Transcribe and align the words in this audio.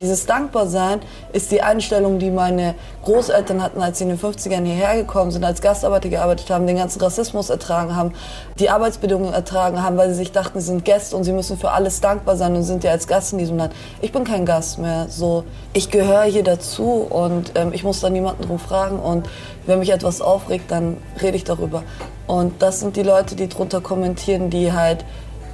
Dieses 0.00 0.26
Dankbarsein 0.26 1.00
ist 1.32 1.50
die 1.50 1.60
Einstellung, 1.60 2.20
die 2.20 2.30
meine 2.30 2.76
Großeltern 3.02 3.60
hatten, 3.60 3.82
als 3.82 3.98
sie 3.98 4.04
in 4.04 4.10
den 4.10 4.18
50ern 4.20 4.64
hierher 4.64 4.94
gekommen 4.94 5.32
sind, 5.32 5.44
als 5.44 5.60
Gastarbeiter 5.60 6.08
gearbeitet 6.08 6.48
haben, 6.50 6.68
den 6.68 6.76
ganzen 6.76 7.00
Rassismus 7.00 7.50
ertragen 7.50 7.96
haben, 7.96 8.12
die 8.60 8.70
Arbeitsbedingungen 8.70 9.34
ertragen 9.34 9.82
haben, 9.82 9.96
weil 9.96 10.10
sie 10.10 10.14
sich 10.14 10.30
dachten, 10.30 10.60
sie 10.60 10.66
sind 10.66 10.84
Gäste 10.84 11.16
und 11.16 11.24
sie 11.24 11.32
müssen 11.32 11.58
für 11.58 11.72
alles 11.72 12.00
dankbar 12.00 12.36
sein 12.36 12.54
und 12.54 12.62
sind 12.62 12.84
ja 12.84 12.92
als 12.92 13.08
Gast 13.08 13.32
in 13.32 13.40
diesem 13.40 13.56
Land. 13.56 13.74
Ich 14.00 14.12
bin 14.12 14.22
kein 14.22 14.46
Gast 14.46 14.78
mehr. 14.78 15.08
So, 15.08 15.42
ich 15.72 15.90
gehöre 15.90 16.26
hier 16.26 16.44
dazu 16.44 17.04
und 17.10 17.50
ähm, 17.56 17.72
ich 17.72 17.82
muss 17.82 17.98
da 17.98 18.08
niemanden 18.08 18.44
drum 18.44 18.60
fragen 18.60 19.00
und 19.00 19.28
wenn 19.66 19.80
mich 19.80 19.90
etwas 19.90 20.20
aufregt, 20.20 20.70
dann 20.70 20.98
rede 21.20 21.36
ich 21.36 21.42
darüber. 21.42 21.82
Und 22.28 22.62
das 22.62 22.78
sind 22.78 22.94
die 22.94 23.02
Leute, 23.02 23.34
die 23.34 23.48
drunter 23.48 23.80
kommentieren, 23.80 24.48
die 24.48 24.72
halt 24.72 25.04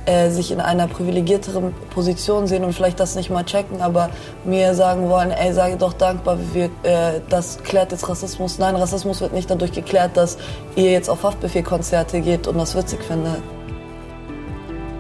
äh, 0.07 0.31
sich 0.31 0.51
in 0.51 0.61
einer 0.61 0.87
privilegierteren 0.87 1.75
Position 1.91 2.47
sehen 2.47 2.65
und 2.65 2.73
vielleicht 2.73 3.01
das 3.01 3.17
nicht 3.17 3.31
mal 3.31 3.45
checken, 3.45 3.81
aber 3.81 4.11
mir 4.45 4.75
sagen 4.75 5.09
wollen, 5.09 5.31
ey, 5.31 5.53
sei 5.53 5.77
doch 5.77 5.93
dankbar, 5.95 6.39
wir, 6.53 6.67
äh, 6.83 7.21
das 7.29 7.59
klärt 7.63 7.93
jetzt 7.93 8.09
Rassismus. 8.09 8.59
Nein, 8.59 8.77
Rassismus 8.77 9.21
wird 9.21 9.33
nicht 9.33 9.51
dadurch 9.51 9.73
geklärt, 9.73 10.17
dass 10.17 10.39
ihr 10.77 10.91
jetzt 10.93 11.09
auf 11.09 11.23
Haftbefehlkonzerte 11.23 12.21
geht 12.21 12.47
und 12.47 12.59
das 12.59 12.77
witzig 12.77 13.03
findet. 13.03 13.43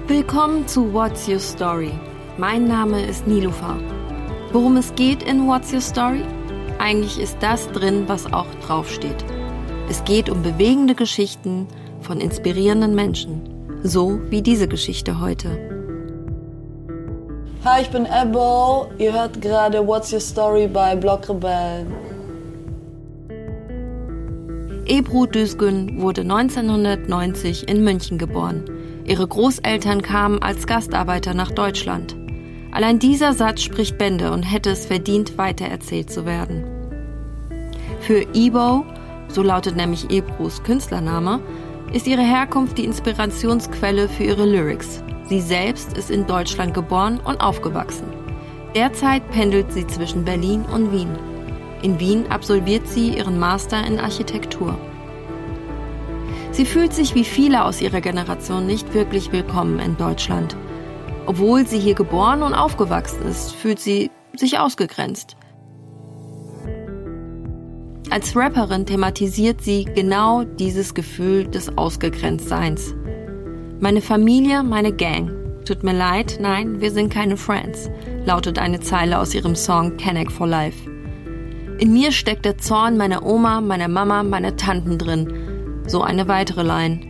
Willkommen 0.06 0.66
zu 0.66 0.92
What's 0.92 1.28
Your 1.28 1.38
Story. 1.38 1.92
Mein 2.36 2.66
Name 2.66 3.04
ist 3.04 3.26
Nilufa. 3.26 3.76
Worum 4.52 4.76
es 4.76 4.94
geht 4.94 5.22
in 5.22 5.46
What's 5.46 5.72
Your 5.72 5.80
Story? 5.80 6.22
Eigentlich 6.78 7.18
ist 7.18 7.36
das 7.40 7.68
drin, 7.68 8.04
was 8.06 8.32
auch 8.32 8.46
draufsteht. 8.66 9.24
Es 9.88 10.02
geht 10.04 10.30
um 10.30 10.42
bewegende 10.42 10.94
Geschichten 10.94 11.68
von 12.00 12.20
inspirierenden 12.20 12.94
Menschen. 12.94 13.53
So 13.86 14.18
wie 14.30 14.40
diese 14.40 14.66
Geschichte 14.66 15.20
heute. 15.20 15.50
Hi, 17.66 17.82
ich 17.82 17.90
bin 17.90 18.06
Ebo. 18.06 18.88
Ihr 18.96 19.12
hört 19.12 19.42
gerade 19.42 19.86
What's 19.86 20.10
Your 20.10 20.20
Story 20.20 20.66
bei 20.66 20.96
Block 20.96 21.28
Rebellen. 21.28 21.92
Ebru 24.86 25.26
Düsgün 25.26 26.00
wurde 26.00 26.22
1990 26.22 27.68
in 27.68 27.84
München 27.84 28.16
geboren. 28.16 28.64
Ihre 29.04 29.28
Großeltern 29.28 30.00
kamen 30.00 30.40
als 30.40 30.66
Gastarbeiter 30.66 31.34
nach 31.34 31.50
Deutschland. 31.50 32.16
Allein 32.72 32.98
dieser 32.98 33.34
Satz 33.34 33.60
spricht 33.60 33.98
Bände 33.98 34.32
und 34.32 34.44
hätte 34.44 34.70
es 34.70 34.86
verdient, 34.86 35.36
weitererzählt 35.36 36.10
zu 36.10 36.24
werden. 36.24 36.64
Für 38.00 38.22
Ebo, 38.32 38.86
so 39.28 39.42
lautet 39.42 39.76
nämlich 39.76 40.10
Ebrus 40.10 40.62
Künstlername, 40.62 41.40
ist 41.94 42.08
ihre 42.08 42.22
Herkunft 42.22 42.76
die 42.76 42.84
Inspirationsquelle 42.84 44.08
für 44.08 44.24
ihre 44.24 44.44
Lyrics. 44.44 45.04
Sie 45.28 45.40
selbst 45.40 45.96
ist 45.96 46.10
in 46.10 46.26
Deutschland 46.26 46.74
geboren 46.74 47.20
und 47.24 47.40
aufgewachsen. 47.40 48.08
Derzeit 48.74 49.30
pendelt 49.30 49.72
sie 49.72 49.86
zwischen 49.86 50.24
Berlin 50.24 50.62
und 50.62 50.90
Wien. 50.90 51.16
In 51.82 52.00
Wien 52.00 52.26
absolviert 52.30 52.88
sie 52.88 53.10
ihren 53.10 53.38
Master 53.38 53.86
in 53.86 54.00
Architektur. 54.00 54.76
Sie 56.50 56.66
fühlt 56.66 56.92
sich 56.92 57.14
wie 57.14 57.24
viele 57.24 57.64
aus 57.64 57.80
ihrer 57.80 58.00
Generation 58.00 58.66
nicht 58.66 58.92
wirklich 58.92 59.30
willkommen 59.30 59.78
in 59.78 59.96
Deutschland. 59.96 60.56
Obwohl 61.26 61.64
sie 61.64 61.78
hier 61.78 61.94
geboren 61.94 62.42
und 62.42 62.54
aufgewachsen 62.54 63.24
ist, 63.28 63.52
fühlt 63.52 63.78
sie 63.78 64.10
sich 64.34 64.58
ausgegrenzt. 64.58 65.36
Als 68.10 68.36
Rapperin 68.36 68.86
thematisiert 68.86 69.62
sie 69.62 69.86
genau 69.86 70.44
dieses 70.44 70.94
Gefühl 70.94 71.46
des 71.46 71.76
Ausgegrenztseins. 71.76 72.94
Meine 73.80 74.02
Familie, 74.02 74.62
meine 74.62 74.92
Gang. 74.92 75.30
Tut 75.64 75.82
mir 75.82 75.94
leid, 75.94 76.38
nein, 76.40 76.80
wir 76.80 76.90
sind 76.90 77.12
keine 77.12 77.38
Friends, 77.38 77.90
lautet 78.26 78.58
eine 78.58 78.80
Zeile 78.80 79.18
aus 79.18 79.34
ihrem 79.34 79.56
Song 79.56 79.96
Connect 79.96 80.30
for 80.30 80.46
Life. 80.46 80.88
In 81.78 81.92
mir 81.92 82.12
steckt 82.12 82.44
der 82.44 82.58
Zorn 82.58 82.96
meiner 82.96 83.24
Oma, 83.24 83.60
meiner 83.60 83.88
Mama, 83.88 84.22
meiner 84.22 84.56
Tanten 84.56 84.98
drin. 84.98 85.82
So 85.86 86.02
eine 86.02 86.28
weitere 86.28 86.62
Line. 86.62 87.00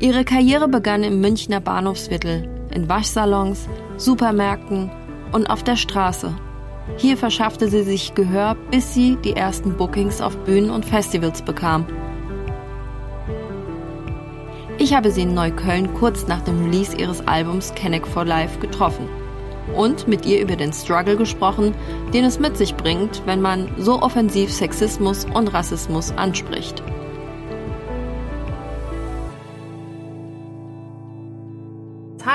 Ihre 0.00 0.24
Karriere 0.24 0.68
begann 0.68 1.02
im 1.02 1.20
Münchner 1.20 1.60
Bahnhofsviertel, 1.60 2.48
in 2.74 2.88
Waschsalons, 2.88 3.68
Supermärkten 3.96 4.90
und 5.32 5.48
auf 5.48 5.62
der 5.62 5.76
Straße. 5.76 6.34
Hier 6.96 7.16
verschaffte 7.16 7.68
sie 7.68 7.82
sich 7.82 8.14
Gehör, 8.14 8.56
bis 8.70 8.94
sie 8.94 9.16
die 9.16 9.34
ersten 9.34 9.76
Bookings 9.76 10.20
auf 10.20 10.36
Bühnen 10.44 10.70
und 10.70 10.84
Festivals 10.84 11.42
bekam. 11.42 11.86
Ich 14.78 14.94
habe 14.94 15.10
sie 15.10 15.22
in 15.22 15.34
Neukölln 15.34 15.94
kurz 15.94 16.26
nach 16.26 16.42
dem 16.42 16.64
Release 16.64 16.96
ihres 16.96 17.26
Albums 17.26 17.74
Connect 17.74 18.06
for 18.06 18.24
Life 18.24 18.58
getroffen 18.58 19.08
und 19.74 20.06
mit 20.06 20.26
ihr 20.26 20.40
über 20.40 20.56
den 20.56 20.72
Struggle 20.72 21.16
gesprochen, 21.16 21.74
den 22.12 22.24
es 22.24 22.38
mit 22.38 22.56
sich 22.56 22.74
bringt, 22.76 23.22
wenn 23.26 23.40
man 23.40 23.68
so 23.78 24.00
offensiv 24.00 24.52
Sexismus 24.52 25.26
und 25.34 25.52
Rassismus 25.52 26.12
anspricht. 26.12 26.82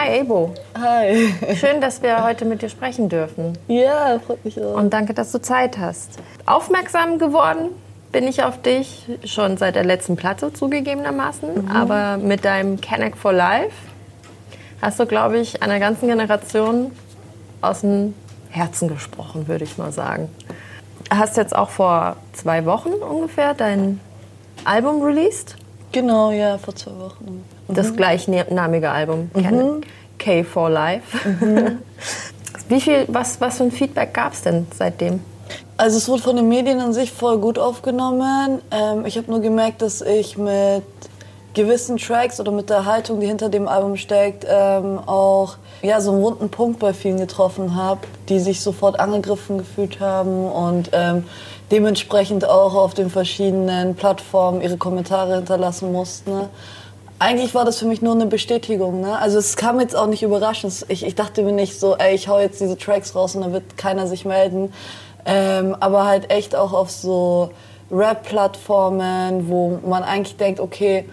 Hi 0.02 0.22
Ebo. 0.22 0.52
Hi. 0.80 1.32
Schön, 1.56 1.80
dass 1.80 2.02
wir 2.02 2.24
heute 2.24 2.44
mit 2.46 2.64
dir 2.64 2.70
sprechen 2.70 3.08
dürfen. 3.08 3.56
Ja, 3.68 4.18
freut 4.26 4.44
mich 4.44 4.60
auch. 4.60 4.74
Und 4.74 4.92
danke, 4.92 5.14
dass 5.14 5.32
du 5.32 5.40
Zeit 5.40 5.78
hast. 5.78 6.18
Aufmerksam 6.48 7.20
geworden 7.20 7.70
bin 8.12 8.28
ich 8.28 8.42
auf 8.42 8.60
dich 8.60 9.06
schon 9.26 9.58
seit 9.58 9.76
der 9.76 9.84
letzten 9.84 10.16
Platte 10.16 10.52
zugegebenermaßen, 10.54 11.66
mhm. 11.66 11.72
aber 11.72 12.18
mit 12.18 12.46
deinem 12.46 12.82
Connect 12.82 13.16
for 13.16 13.32
Life 13.32 13.76
hast 14.82 15.00
du, 15.00 15.06
glaube 15.06 15.38
ich, 15.38 15.62
einer 15.62 15.80
ganzen 15.80 16.08
Generation 16.08 16.92
aus 17.62 17.82
dem 17.82 18.16
Herzen 18.50 18.88
gesprochen, 18.88 19.48
würde 19.48 19.66
ich 19.66 19.78
mal 19.78 19.92
sagen. 19.92 20.30
Hast 21.12 21.38
jetzt 21.38 21.56
auch 21.56 21.70
vor 21.70 22.16
zwei 22.34 22.66
Wochen 22.66 22.90
ungefähr 22.90 23.54
dein 23.54 24.00
Album 24.66 25.04
released? 25.04 25.58
Genau, 25.92 26.32
ja, 26.32 26.58
vor 26.58 26.76
zwei 26.76 26.98
Wochen. 26.98 27.26
Mhm. 27.26 27.61
Das 27.74 27.96
gleichnamige 27.96 28.90
Album, 28.90 29.32
mhm. 29.34 29.82
K 30.18 30.44
for 30.44 30.70
Life. 30.70 31.28
Mhm. 31.28 31.80
Wie 32.70 32.80
viel, 32.80 33.06
was, 33.10 33.42
was 33.42 33.58
für 33.58 33.64
ein 33.64 33.72
Feedback 33.72 34.14
gab 34.14 34.34
es 34.34 34.44
denn 34.44 34.66
seitdem? 34.74 35.20
Also 35.76 35.98
es 35.98 36.08
wurde 36.08 36.22
von 36.22 36.36
den 36.36 36.48
Medien 36.48 36.80
an 36.80 36.94
sich 36.94 37.12
voll 37.12 37.38
gut 37.38 37.60
aufgenommen. 37.60 38.62
Ähm, 38.72 39.06
ich 39.06 39.18
habe 39.18 39.30
nur 39.30 39.42
gemerkt, 39.42 39.82
dass 39.82 40.02
ich 40.02 40.38
mit 40.38 40.84
gewissen 41.54 41.98
Tracks 41.98 42.40
oder 42.40 42.52
mit 42.52 42.70
der 42.70 42.86
Haltung, 42.86 43.20
die 43.20 43.28
hinter 43.28 43.50
dem 43.50 43.68
Album 43.68 43.98
steckt, 43.98 44.46
ähm, 44.50 45.00
auch 45.06 45.58
ja, 45.82 46.00
so 46.00 46.12
einen 46.12 46.22
wunden 46.22 46.50
Punkt 46.50 46.80
bei 46.80 46.94
vielen 46.94 47.18
getroffen 47.18 47.76
habe, 47.76 48.02
die 48.30 48.40
sich 48.40 48.62
sofort 48.62 49.00
angegriffen 49.00 49.58
gefühlt 49.58 50.00
haben 50.00 50.46
und 50.46 50.92
ähm, 50.94 51.26
dementsprechend 51.72 52.48
auch 52.48 52.76
auf 52.76 52.94
den 52.94 53.10
verschiedenen 53.10 53.96
Plattformen 53.96 54.62
ihre 54.62 54.78
Kommentare 54.78 55.36
hinterlassen 55.36 55.92
mussten. 55.92 56.32
Eigentlich 57.22 57.54
war 57.54 57.66
das 57.66 57.78
für 57.78 57.86
mich 57.86 58.02
nur 58.02 58.16
eine 58.16 58.26
Bestätigung. 58.26 59.00
Ne? 59.00 59.16
Also 59.16 59.38
es 59.38 59.56
kam 59.56 59.80
jetzt 59.80 59.96
auch 59.96 60.08
nicht 60.08 60.24
überraschend. 60.24 60.88
Ich, 60.88 61.06
ich 61.06 61.14
dachte 61.14 61.44
mir 61.44 61.52
nicht 61.52 61.80
so, 61.80 61.96
ey, 61.96 62.16
ich 62.16 62.28
hau 62.28 62.40
jetzt 62.40 62.60
diese 62.60 62.76
Tracks 62.76 63.14
raus 63.14 63.36
und 63.36 63.42
dann 63.42 63.54
wird 63.54 63.78
keiner 63.78 64.08
sich 64.08 64.26
melden. 64.26 64.74
Ähm, 65.28 65.78
aber 65.80 66.08
halt 66.08 66.32
echt 66.32 66.56
auch 66.56 66.74
auf 66.74 66.90
so 66.90 67.52
Rap-Plattformen, 67.92 69.48
wo 69.50 69.78
man 69.88 70.02
eigentlich 70.02 70.38
denkt, 70.38 70.60
okay, 70.60 71.06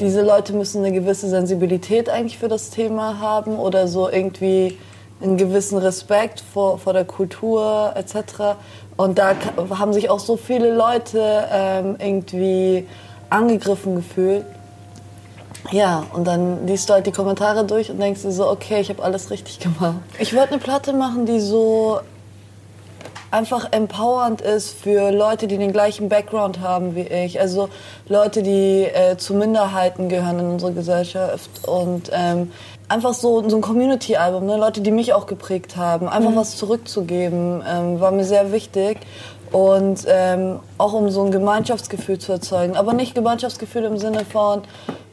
diese 0.00 0.22
Leute 0.22 0.52
müssen 0.52 0.84
eine 0.84 0.92
gewisse 0.92 1.28
Sensibilität 1.28 2.08
eigentlich 2.08 2.38
für 2.38 2.48
das 2.48 2.70
Thema 2.70 3.20
haben 3.20 3.54
oder 3.54 3.86
so 3.86 4.10
irgendwie 4.10 4.76
einen 5.22 5.36
gewissen 5.36 5.78
Respekt 5.78 6.42
vor, 6.52 6.78
vor 6.78 6.92
der 6.92 7.04
Kultur 7.04 7.92
etc. 7.94 8.56
Und 8.96 9.16
da 9.16 9.36
haben 9.70 9.92
sich 9.92 10.10
auch 10.10 10.18
so 10.18 10.36
viele 10.36 10.74
Leute 10.74 11.44
ähm, 11.52 11.94
irgendwie 12.00 12.84
angegriffen 13.30 13.94
gefühlt. 13.94 14.44
Ja, 15.70 16.04
und 16.12 16.26
dann 16.26 16.66
liest 16.66 16.88
du 16.88 16.94
halt 16.94 17.06
die 17.06 17.12
Kommentare 17.12 17.64
durch 17.64 17.90
und 17.90 18.00
denkst 18.00 18.22
dir 18.22 18.32
so, 18.32 18.50
okay, 18.50 18.80
ich 18.80 18.88
habe 18.88 19.02
alles 19.02 19.30
richtig 19.30 19.60
gemacht. 19.60 19.96
Ich 20.18 20.34
wollte 20.34 20.52
eine 20.54 20.60
Platte 20.60 20.92
machen, 20.92 21.24
die 21.24 21.40
so 21.40 22.00
einfach 23.32 23.68
empowernd 23.72 24.42
ist 24.42 24.70
für 24.70 25.10
Leute, 25.10 25.46
die 25.46 25.56
den 25.56 25.72
gleichen 25.72 26.08
Background 26.08 26.60
haben 26.60 26.94
wie 26.94 27.00
ich. 27.00 27.40
Also 27.40 27.70
Leute, 28.06 28.42
die 28.42 28.82
äh, 28.82 29.16
zu 29.16 29.34
Minderheiten 29.34 30.08
gehören 30.08 30.38
in 30.38 30.46
unserer 30.46 30.72
Gesellschaft. 30.72 31.66
Und 31.66 32.10
ähm, 32.12 32.52
einfach 32.88 33.14
so, 33.14 33.48
so 33.48 33.56
ein 33.56 33.62
Community-Album, 33.62 34.44
ne? 34.44 34.58
Leute, 34.58 34.82
die 34.82 34.90
mich 34.90 35.14
auch 35.14 35.26
geprägt 35.26 35.76
haben. 35.76 36.08
Einfach 36.08 36.30
mhm. 36.30 36.36
was 36.36 36.56
zurückzugeben, 36.56 37.62
ähm, 37.66 38.00
war 38.00 38.10
mir 38.10 38.24
sehr 38.24 38.52
wichtig. 38.52 38.98
Und 39.52 40.06
ähm, 40.08 40.60
auch 40.78 40.94
um 40.94 41.10
so 41.10 41.22
ein 41.22 41.30
Gemeinschaftsgefühl 41.30 42.18
zu 42.18 42.32
erzeugen. 42.32 42.76
Aber 42.76 42.94
nicht 42.94 43.14
Gemeinschaftsgefühl 43.14 43.84
im 43.84 43.98
Sinne 43.98 44.24
von 44.24 44.62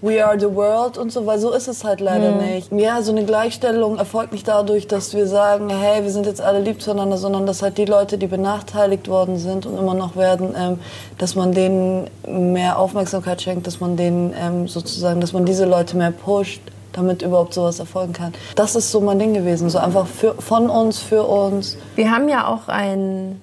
We 0.02 0.26
are 0.26 0.40
the 0.40 0.56
world 0.56 0.98
und 0.98 1.12
so, 1.12 1.26
weil 1.26 1.40
so 1.40 1.52
ist 1.52 1.68
es 1.68 1.84
halt 1.84 2.00
leider 2.00 2.32
mhm. 2.32 2.46
nicht. 2.46 2.72
Ja, 2.72 3.02
so 3.02 3.12
eine 3.12 3.26
Gleichstellung 3.26 3.98
erfolgt 3.98 4.32
nicht 4.32 4.48
dadurch, 4.48 4.88
dass 4.88 5.14
wir 5.14 5.28
sagen, 5.28 5.70
hey, 5.70 6.04
wir 6.04 6.12
sind 6.12 6.26
jetzt 6.26 6.40
alle 6.40 6.62
lieb 6.62 6.82
zueinander, 6.82 7.18
sondern 7.18 7.46
dass 7.46 7.62
halt 7.62 7.78
die 7.78 7.84
Leute, 7.86 8.18
die 8.18 8.28
benachteiligt 8.28 9.10
worden 9.10 9.38
sind 9.38 9.66
und 9.66 9.78
immer 9.78 9.94
noch 9.94 10.16
werden, 10.16 10.56
ähm, 10.58 10.80
dass 11.18 11.36
man 11.36 11.52
denen 11.52 12.10
mehr 12.26 12.80
Aufmerksamkeit 12.80 13.42
schenkt, 13.42 13.68
dass 13.68 13.82
man 13.82 13.98
denen 13.98 14.34
ähm, 14.40 14.70
sozusagen, 14.70 15.20
dass 15.20 15.34
man 15.34 15.46
diese 15.46 15.66
Leute 15.66 15.98
mehr 15.98 16.12
pusht 16.12 16.62
damit 16.94 17.22
überhaupt 17.22 17.54
sowas 17.54 17.80
erfolgen 17.80 18.14
kann. 18.14 18.34
Das 18.56 18.76
ist 18.76 18.92
so 18.92 19.00
mein 19.00 19.20
Ding 19.20 19.36
gewesen, 19.36 19.70
so 19.70 19.78
einfach 19.78 20.08
für, 20.08 20.34
von 20.34 20.72
uns, 20.72 20.98
für 20.98 21.24
uns. 21.24 21.78
Wir 21.96 22.10
haben 22.10 22.28
ja 22.28 22.48
auch 22.48 22.68
ein 22.68 23.40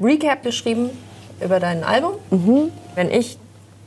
Recap 0.00 0.42
geschrieben 0.42 0.90
über 1.40 1.60
dein 1.60 1.84
Album. 1.84 2.12
Mhm. 2.30 2.72
Wenn 2.94 3.10
ich 3.10 3.38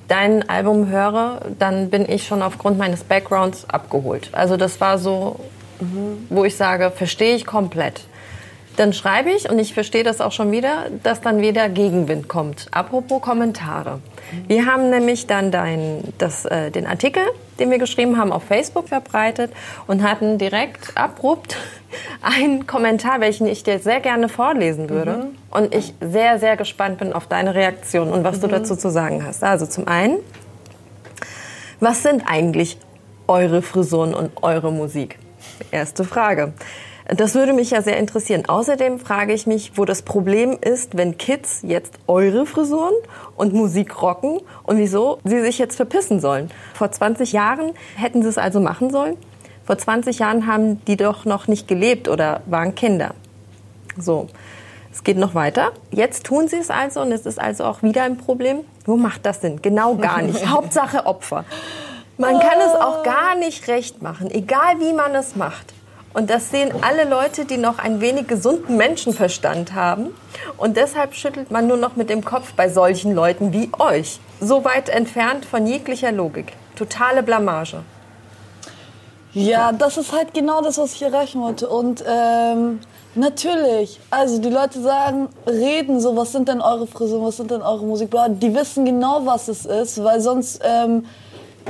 dein 0.07 0.49
Album 0.49 0.89
höre, 0.89 1.41
dann 1.57 1.89
bin 1.89 2.09
ich 2.09 2.25
schon 2.25 2.41
aufgrund 2.41 2.77
meines 2.77 3.03
Backgrounds 3.03 3.69
abgeholt. 3.69 4.29
Also 4.31 4.57
das 4.57 4.81
war 4.81 4.97
so, 4.97 5.39
mhm. 5.79 6.27
wo 6.29 6.43
ich 6.45 6.55
sage, 6.55 6.91
verstehe 6.91 7.35
ich 7.35 7.45
komplett. 7.45 8.01
Dann 8.77 8.93
schreibe 8.93 9.29
ich, 9.31 9.49
und 9.49 9.59
ich 9.59 9.73
verstehe 9.73 10.03
das 10.03 10.21
auch 10.21 10.31
schon 10.31 10.51
wieder, 10.51 10.85
dass 11.03 11.21
dann 11.21 11.41
wieder 11.41 11.67
Gegenwind 11.69 12.27
kommt. 12.27 12.67
Apropos 12.71 13.21
Kommentare. 13.21 13.99
Wir 14.47 14.65
haben 14.65 14.89
nämlich 14.89 15.27
dann 15.27 15.51
dein, 15.51 16.03
das, 16.17 16.45
äh, 16.45 16.71
den 16.71 16.87
Artikel, 16.87 17.23
den 17.59 17.71
wir 17.71 17.77
geschrieben 17.77 18.17
haben, 18.17 18.31
auf 18.31 18.43
Facebook 18.43 18.87
verbreitet 18.87 19.51
und 19.87 20.03
hatten 20.03 20.37
direkt 20.37 20.95
abrupt 20.95 21.57
einen 22.21 22.67
Kommentar, 22.67 23.19
welchen 23.19 23.47
ich 23.47 23.63
dir 23.63 23.79
sehr 23.79 23.99
gerne 23.99 24.29
vorlesen 24.29 24.89
würde. 24.89 25.11
Mhm. 25.11 25.37
Und 25.49 25.75
ich 25.75 25.93
sehr, 25.99 26.39
sehr 26.39 26.55
gespannt 26.57 26.99
bin 26.99 27.11
auf 27.11 27.27
deine 27.27 27.55
Reaktion 27.55 28.11
und 28.11 28.23
was 28.23 28.37
mhm. 28.37 28.41
du 28.41 28.47
dazu 28.47 28.75
zu 28.75 28.89
sagen 28.89 29.25
hast. 29.25 29.43
Also 29.43 29.65
zum 29.65 29.87
einen, 29.87 30.17
was 31.79 32.03
sind 32.03 32.23
eigentlich 32.27 32.77
eure 33.27 33.61
Frisuren 33.61 34.13
und 34.13 34.31
eure 34.41 34.71
Musik? 34.71 35.17
Erste 35.71 36.03
Frage. 36.03 36.53
Das 37.15 37.33
würde 37.33 37.53
mich 37.53 37.71
ja 37.71 37.81
sehr 37.81 37.97
interessieren. 37.97 38.43
Außerdem 38.47 38.99
frage 38.99 39.33
ich 39.33 39.47
mich, 39.47 39.71
wo 39.75 39.85
das 39.85 40.03
Problem 40.03 40.59
ist, 40.61 40.95
wenn 40.95 41.17
Kids 41.17 41.61
jetzt 41.63 41.95
eure 42.05 42.45
Frisuren 42.45 42.93
und 43.35 43.51
Musik 43.51 43.99
rocken 44.03 44.39
und 44.61 44.77
wieso 44.77 45.17
sie 45.23 45.41
sich 45.41 45.57
jetzt 45.57 45.75
verpissen 45.75 46.19
sollen. 46.19 46.51
Vor 46.75 46.91
20 46.91 47.31
Jahren 47.31 47.71
hätten 47.95 48.21
sie 48.21 48.29
es 48.29 48.37
also 48.37 48.59
machen 48.59 48.91
sollen. 48.91 49.17
Vor 49.65 49.79
20 49.79 50.19
Jahren 50.19 50.45
haben 50.45 50.85
die 50.85 50.97
doch 50.97 51.25
noch 51.25 51.47
nicht 51.47 51.67
gelebt 51.67 52.07
oder 52.07 52.41
waren 52.45 52.75
Kinder. 52.75 53.15
So. 53.97 54.27
Es 54.91 55.03
geht 55.03 55.17
noch 55.17 55.33
weiter. 55.33 55.71
Jetzt 55.91 56.25
tun 56.25 56.47
sie 56.47 56.57
es 56.57 56.69
also 56.69 57.01
und 57.01 57.11
es 57.11 57.25
ist 57.25 57.39
also 57.39 57.63
auch 57.63 57.81
wieder 57.81 58.03
ein 58.03 58.17
Problem. 58.17 58.59
Wo 58.85 58.97
macht 58.97 59.25
das 59.25 59.41
Sinn? 59.41 59.61
Genau 59.63 59.95
gar 59.95 60.21
nicht. 60.21 60.47
Hauptsache 60.49 61.07
Opfer. 61.07 61.45
Man 62.17 62.39
kann 62.39 62.59
es 62.59 62.75
auch 62.75 63.01
gar 63.01 63.35
nicht 63.35 63.67
recht 63.67 64.01
machen, 64.01 64.29
egal 64.29 64.79
wie 64.79 64.93
man 64.93 65.15
es 65.15 65.35
macht. 65.35 65.73
Und 66.19 66.29
das 66.29 66.49
sehen 66.49 66.73
alle 66.81 67.05
Leute, 67.05 67.45
die 67.45 67.55
noch 67.55 67.79
ein 67.79 68.01
wenig 68.01 68.27
gesunden 68.27 68.75
Menschenverstand 68.75 69.73
haben. 69.73 70.07
Und 70.57 70.75
deshalb 70.75 71.13
schüttelt 71.13 71.49
man 71.49 71.65
nur 71.65 71.77
noch 71.77 71.95
mit 71.95 72.09
dem 72.09 72.25
Kopf 72.25 72.51
bei 72.57 72.67
solchen 72.67 73.15
Leuten 73.15 73.53
wie 73.53 73.71
euch. 73.79 74.19
So 74.41 74.65
weit 74.65 74.89
entfernt 74.89 75.45
von 75.45 75.65
jeglicher 75.65 76.11
Logik. 76.11 76.51
Totale 76.75 77.23
Blamage. 77.23 77.83
Ja, 79.31 79.71
das 79.71 79.95
ist 79.95 80.11
halt 80.11 80.33
genau 80.33 80.61
das, 80.61 80.77
was 80.77 80.91
ich 80.95 81.01
erreichen 81.03 81.39
wollte. 81.39 81.69
Und 81.69 82.03
ähm, 82.05 82.81
natürlich, 83.15 84.01
also 84.09 84.41
die 84.41 84.49
Leute 84.49 84.81
sagen, 84.81 85.29
reden 85.47 86.01
so, 86.01 86.17
was 86.17 86.33
sind 86.33 86.49
denn 86.49 86.59
eure 86.59 86.85
Frisuren, 86.85 87.23
was 87.23 87.37
sind 87.37 87.49
denn 87.49 87.61
eure 87.61 87.85
Musik? 87.85 88.13
Die 88.41 88.53
wissen 88.53 88.83
genau, 88.83 89.25
was 89.25 89.47
es 89.47 89.65
ist, 89.65 90.03
weil 90.03 90.19
sonst... 90.19 90.59
Ähm, 90.65 91.05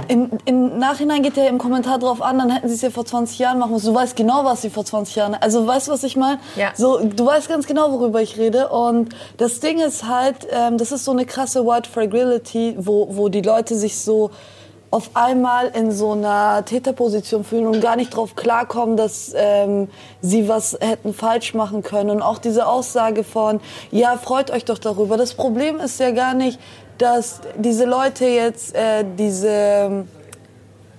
im, 0.08 0.30
Im 0.46 0.80
Nachhinein 0.80 1.22
geht 1.24 1.38
ja 1.38 1.46
im 1.46 1.58
Kommentar 1.58 2.00
drauf 2.00 2.22
an, 2.22 2.38
dann 2.38 2.50
hätten 2.50 2.68
sie 2.68 2.76
es 2.76 2.82
ja 2.82 2.90
vor 2.90 3.06
20 3.06 3.40
Jahren 3.40 3.60
machen 3.60 3.74
müssen. 3.74 3.88
Du 3.88 3.96
weißt 3.96 4.16
genau, 4.16 4.46
was 4.46 4.62
sie 4.62 4.70
vor 4.70 4.86
20 4.86 5.16
Jahren. 5.16 5.36
Also 5.36 5.66
weißt 5.66 5.88
du, 5.88 5.92
was 5.92 6.04
ich 6.04 6.16
meine? 6.16 6.40
Ja. 6.56 6.72
So, 6.76 7.00
du 7.00 7.26
weißt 7.26 7.50
ganz 7.50 7.68
genau, 7.68 7.92
worüber 7.92 8.22
ich 8.22 8.38
rede. 8.38 8.70
Und 8.70 9.16
das 9.38 9.60
Ding 9.60 9.80
ist 9.80 10.08
halt, 10.08 10.48
ähm, 10.52 10.78
das 10.78 10.92
ist 10.92 11.06
so 11.06 11.12
eine 11.12 11.26
krasse 11.26 11.66
White 11.66 11.90
Fragility, 11.90 12.76
wo, 12.78 13.08
wo 13.12 13.30
die 13.30 13.42
Leute 13.42 13.76
sich 13.76 14.00
so 14.00 14.32
auf 14.92 15.12
einmal 15.14 15.68
in 15.68 15.92
so 15.92 16.14
einer 16.14 16.66
Täterposition 16.66 17.44
fühlen 17.44 17.68
und 17.68 17.80
gar 17.80 17.96
nicht 17.96 18.16
drauf 18.16 18.36
klarkommen, 18.36 18.98
dass 18.98 19.34
ähm, 19.36 19.88
sie 20.22 20.48
was 20.48 20.78
hätten 20.82 21.14
falsch 21.14 21.54
machen 21.54 21.84
können. 21.84 22.10
Und 22.10 22.22
auch 22.22 22.40
diese 22.40 22.68
Aussage 22.68 23.24
von, 23.24 23.60
ja, 23.92 24.18
freut 24.18 24.50
euch 24.50 24.66
doch 24.66 24.80
darüber. 24.80 25.16
Das 25.16 25.36
Problem 25.36 25.80
ist 25.80 26.00
ja 26.00 26.12
gar 26.12 26.34
nicht, 26.34 26.60
dass 27.00 27.42
diese 27.58 27.86
Leute 27.86 28.26
jetzt 28.26 28.76
äh, 28.76 29.04
diese 29.18 30.06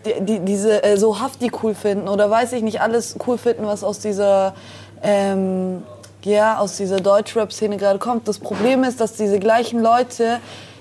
die, 0.04 0.20
die, 0.24 0.38
diese 0.40 0.82
äh, 0.82 0.96
so 0.96 1.20
Hafti 1.20 1.52
cool 1.62 1.74
finden 1.74 2.08
oder 2.08 2.30
weiß 2.30 2.54
ich 2.54 2.62
nicht 2.62 2.80
alles 2.80 3.16
cool 3.26 3.38
finden, 3.38 3.66
was 3.66 3.84
aus 3.84 4.00
dieser 4.00 4.54
ähm, 5.02 5.82
ja 6.24 6.58
aus 6.58 6.76
dieser 6.76 7.00
Deutschrap-Szene 7.00 7.76
gerade 7.76 7.98
kommt. 7.98 8.26
Das 8.26 8.38
Problem 8.38 8.82
ist, 8.82 9.00
dass 9.00 9.12
diese 9.12 9.38
gleichen 9.38 9.80
Leute 9.80 10.38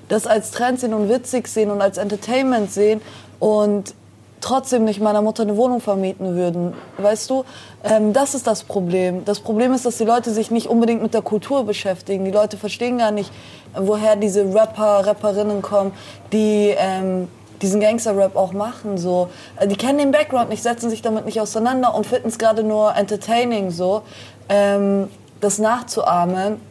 das 0.07 0.25
als 0.25 0.51
Trend 0.51 0.79
sehen 0.79 0.93
und 0.93 1.09
witzig 1.09 1.47
sehen 1.47 1.69
und 1.69 1.81
als 1.81 1.97
Entertainment 1.97 2.71
sehen 2.71 3.01
und 3.39 3.93
trotzdem 4.41 4.85
nicht 4.85 5.01
meiner 5.01 5.21
Mutter 5.21 5.43
eine 5.43 5.57
Wohnung 5.57 5.81
vermieten 5.81 6.35
würden. 6.35 6.73
Weißt 6.97 7.29
du, 7.29 7.43
ähm, 7.83 8.13
das 8.13 8.35
ist 8.35 8.47
das 8.47 8.63
Problem. 8.63 9.25
Das 9.25 9.39
Problem 9.39 9.73
ist, 9.73 9.85
dass 9.85 9.97
die 9.97 10.05
Leute 10.05 10.31
sich 10.31 10.51
nicht 10.51 10.67
unbedingt 10.67 11.01
mit 11.01 11.13
der 11.13 11.21
Kultur 11.21 11.63
beschäftigen. 11.63 12.25
Die 12.25 12.31
Leute 12.31 12.57
verstehen 12.57 12.97
gar 12.97 13.11
nicht, 13.11 13.31
woher 13.75 14.15
diese 14.15 14.53
Rapper, 14.53 15.05
Rapperinnen 15.05 15.61
kommen, 15.61 15.91
die 16.31 16.73
ähm, 16.77 17.27
diesen 17.61 17.81
Gangster-Rap 17.81 18.35
auch 18.35 18.53
machen. 18.53 18.97
So. 18.97 19.29
Äh, 19.57 19.67
die 19.67 19.75
kennen 19.75 19.97
den 19.97 20.11
Background 20.11 20.49
nicht, 20.49 20.63
setzen 20.63 20.89
sich 20.89 21.01
damit 21.01 21.25
nicht 21.25 21.39
auseinander 21.41 21.93
und 21.93 22.05
finden 22.05 22.29
es 22.29 22.37
gerade 22.37 22.63
nur 22.63 22.95
entertaining, 22.95 23.71
so, 23.71 24.03
ähm, 24.47 25.09
das 25.41 25.57
nachzuahmen. 25.57 26.61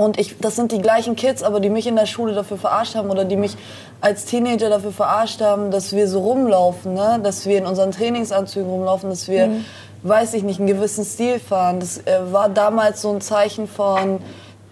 Und 0.00 0.18
ich, 0.18 0.38
das 0.38 0.56
sind 0.56 0.72
die 0.72 0.80
gleichen 0.80 1.14
Kids, 1.14 1.42
aber 1.42 1.60
die 1.60 1.68
mich 1.68 1.86
in 1.86 1.94
der 1.94 2.06
Schule 2.06 2.32
dafür 2.32 2.56
verarscht 2.56 2.94
haben 2.94 3.10
oder 3.10 3.26
die 3.26 3.36
mich 3.36 3.54
als 4.00 4.24
Teenager 4.24 4.70
dafür 4.70 4.92
verarscht 4.92 5.42
haben, 5.42 5.70
dass 5.70 5.92
wir 5.92 6.08
so 6.08 6.20
rumlaufen, 6.20 6.94
ne? 6.94 7.20
dass 7.22 7.44
wir 7.44 7.58
in 7.58 7.66
unseren 7.66 7.90
Trainingsanzügen 7.90 8.70
rumlaufen, 8.70 9.10
dass 9.10 9.28
wir, 9.28 9.48
mhm. 9.48 9.64
weiß 10.02 10.32
ich 10.32 10.42
nicht, 10.42 10.58
einen 10.58 10.68
gewissen 10.68 11.04
Stil 11.04 11.38
fahren. 11.38 11.80
Das 11.80 11.98
äh, 11.98 12.32
war 12.32 12.48
damals 12.48 13.02
so 13.02 13.12
ein 13.12 13.20
Zeichen 13.20 13.68
von 13.68 14.22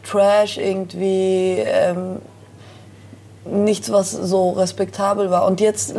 Trash 0.03 0.57
irgendwie. 0.57 1.59
Ähm, 1.59 2.23
nichts, 3.45 3.91
was 3.91 4.11
so 4.11 4.51
respektabel 4.51 5.31
war. 5.31 5.47
Und 5.47 5.61
jetzt 5.61 5.95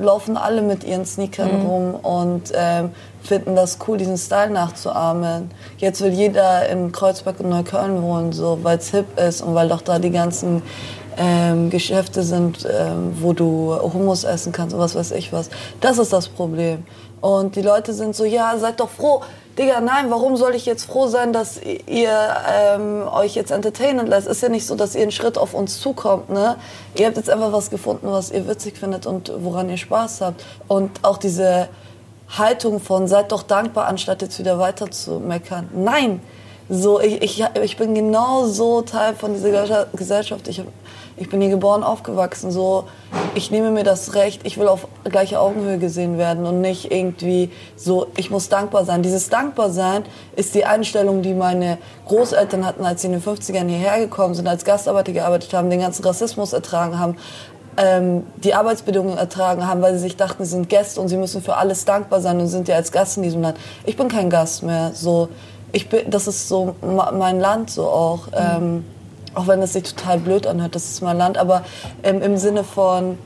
laufen 0.00 0.36
alle 0.36 0.62
mit 0.62 0.84
ihren 0.84 1.04
Sneakern 1.04 1.60
mhm. 1.60 1.66
rum 1.66 1.94
und 1.94 2.52
ähm, 2.54 2.90
finden 3.22 3.56
das 3.56 3.78
cool, 3.86 3.98
diesen 3.98 4.18
Style 4.18 4.50
nachzuahmen. 4.50 5.50
Jetzt 5.78 6.00
will 6.00 6.12
jeder 6.12 6.68
in 6.68 6.92
Kreuzberg 6.92 7.40
und 7.40 7.48
Neukölln 7.48 8.02
wohnen, 8.02 8.32
so, 8.32 8.58
weil 8.62 8.78
es 8.78 8.90
hip 8.90 9.18
ist 9.18 9.42
und 9.42 9.54
weil 9.54 9.68
doch 9.68 9.82
da 9.82 9.98
die 9.98 10.10
ganzen 10.10 10.62
ähm, 11.16 11.70
Geschäfte 11.70 12.22
sind, 12.22 12.66
ähm, 12.70 13.16
wo 13.20 13.32
du 13.32 13.74
Hummus 13.80 14.24
essen 14.24 14.52
kannst 14.52 14.74
und 14.74 14.80
was 14.80 14.94
weiß 14.94 15.12
ich 15.12 15.32
was. 15.32 15.50
Das 15.80 15.98
ist 15.98 16.12
das 16.12 16.28
Problem. 16.28 16.84
Und 17.20 17.54
die 17.54 17.62
Leute 17.62 17.94
sind 17.94 18.16
so, 18.16 18.24
ja, 18.24 18.56
seid 18.58 18.80
doch 18.80 18.88
froh. 18.88 19.22
Digga, 19.58 19.82
nein, 19.82 20.10
warum 20.10 20.36
soll 20.36 20.54
ich 20.54 20.64
jetzt 20.64 20.84
froh 20.84 21.08
sein, 21.08 21.34
dass 21.34 21.60
ihr 21.62 22.36
ähm, 22.48 23.06
euch 23.06 23.34
jetzt 23.34 23.50
entertainen 23.50 24.06
lasst? 24.06 24.26
Ist 24.26 24.42
ja 24.42 24.48
nicht 24.48 24.66
so, 24.66 24.76
dass 24.76 24.94
ihr 24.94 25.02
einen 25.02 25.12
Schritt 25.12 25.36
auf 25.36 25.52
uns 25.52 25.78
zukommt, 25.78 26.30
ne? 26.30 26.56
Ihr 26.94 27.06
habt 27.06 27.18
jetzt 27.18 27.28
einfach 27.28 27.52
was 27.52 27.68
gefunden, 27.68 28.06
was 28.10 28.30
ihr 28.30 28.48
witzig 28.48 28.78
findet 28.78 29.06
und 29.06 29.30
woran 29.36 29.68
ihr 29.68 29.76
Spaß 29.76 30.22
habt. 30.22 30.42
Und 30.68 30.90
auch 31.02 31.18
diese 31.18 31.68
Haltung 32.30 32.80
von 32.80 33.08
seid 33.08 33.30
doch 33.30 33.42
dankbar, 33.42 33.88
anstatt 33.88 34.22
jetzt 34.22 34.38
wieder 34.38 34.58
weiter 34.58 34.90
zu 34.90 35.20
meckern. 35.20 35.68
Nein, 35.74 36.22
so 36.70 36.98
ich, 36.98 37.20
ich, 37.20 37.44
ich 37.62 37.76
bin 37.76 37.94
genau 37.94 38.46
so 38.46 38.80
Teil 38.80 39.14
von 39.14 39.34
dieser 39.34 39.86
Gesellschaft. 39.92 40.48
Ich, 40.48 40.62
ich 41.16 41.28
bin 41.28 41.40
hier 41.40 41.50
geboren, 41.50 41.82
aufgewachsen. 41.82 42.50
So 42.50 42.84
ich 43.34 43.50
nehme 43.50 43.70
mir 43.70 43.84
das 43.84 44.14
Recht. 44.14 44.42
Ich 44.44 44.58
will 44.58 44.68
auf 44.68 44.86
gleicher 45.04 45.40
Augenhöhe 45.40 45.78
gesehen 45.78 46.18
werden 46.18 46.44
und 46.44 46.60
nicht 46.60 46.92
irgendwie 46.92 47.50
so. 47.76 48.06
Ich 48.16 48.30
muss 48.30 48.48
dankbar 48.48 48.84
sein. 48.84 49.02
Dieses 49.02 49.30
Dankbarsein 49.30 50.04
ist 50.36 50.54
die 50.54 50.64
Einstellung, 50.64 51.22
die 51.22 51.34
meine 51.34 51.78
Großeltern 52.06 52.66
hatten, 52.66 52.84
als 52.84 53.02
sie 53.02 53.08
in 53.08 53.12
den 53.12 53.22
50ern 53.22 53.68
hierher 53.68 53.98
gekommen 54.00 54.34
sind, 54.34 54.48
als 54.48 54.64
Gastarbeiter 54.64 55.12
gearbeitet 55.12 55.52
haben, 55.54 55.70
den 55.70 55.80
ganzen 55.80 56.04
Rassismus 56.04 56.52
ertragen 56.52 56.98
haben 56.98 57.16
ähm, 57.76 58.26
die 58.36 58.52
Arbeitsbedingungen 58.52 59.16
ertragen 59.16 59.66
haben, 59.66 59.80
weil 59.80 59.94
sie 59.94 60.00
sich 60.00 60.16
dachten, 60.16 60.44
sie 60.44 60.50
sind 60.50 60.68
Gäste 60.68 61.00
und 61.00 61.08
sie 61.08 61.16
müssen 61.16 61.42
für 61.42 61.56
alles 61.56 61.86
dankbar 61.86 62.20
sein 62.20 62.38
und 62.38 62.48
sind 62.48 62.68
ja 62.68 62.76
als 62.76 62.92
Gast 62.92 63.16
in 63.16 63.22
diesem 63.22 63.40
Land. 63.40 63.56
Ich 63.84 63.96
bin 63.96 64.08
kein 64.08 64.28
Gast 64.28 64.62
mehr. 64.62 64.90
So, 64.92 65.30
ich 65.72 65.88
bin, 65.88 66.10
das 66.10 66.26
ist 66.26 66.48
so 66.48 66.76
mein 66.82 67.40
Land 67.40 67.70
so 67.70 67.86
auch. 67.86 68.28
Ähm, 68.34 68.84
auch 69.34 69.46
wenn 69.46 69.62
es 69.62 69.72
sich 69.72 69.84
total 69.84 70.18
blöd 70.18 70.46
anhört, 70.46 70.74
das 70.74 70.84
ist 70.84 71.02
mein 71.02 71.16
Land, 71.16 71.38
aber 71.38 71.64
ähm, 72.02 72.22
im 72.22 72.36
Sinne 72.36 72.64
von, 72.64 73.18